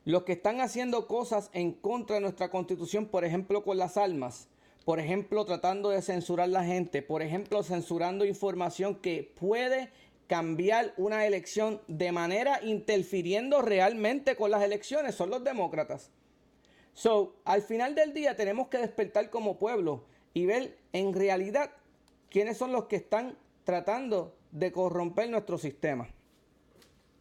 [0.07, 4.49] Los que están haciendo cosas en contra de nuestra constitución, por ejemplo, con las armas,
[4.85, 9.91] por ejemplo, tratando de censurar la gente, por ejemplo, censurando información que puede
[10.27, 16.11] cambiar una elección de manera interfiriendo realmente con las elecciones, son los demócratas.
[16.95, 21.71] So, al final del día tenemos que despertar como pueblo y ver en realidad
[22.31, 26.09] quiénes son los que están tratando de corromper nuestro sistema.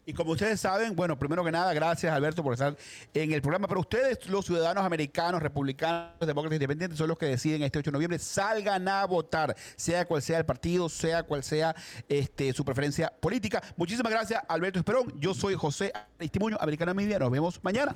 [0.05, 2.75] Y como ustedes saben, bueno, primero que nada, gracias Alberto por estar
[3.13, 3.67] en el programa.
[3.67, 7.93] Pero ustedes, los ciudadanos americanos, republicanos, demócratas independientes, son los que deciden este 8 de
[7.93, 8.19] noviembre.
[8.19, 11.73] Salgan a votar, sea cual sea el partido, sea cual sea
[12.09, 13.63] este, su preferencia política.
[13.77, 15.13] Muchísimas gracias, Alberto Esperón.
[15.19, 17.19] Yo soy José Aristimuño, Americana Media.
[17.19, 17.95] Nos vemos mañana.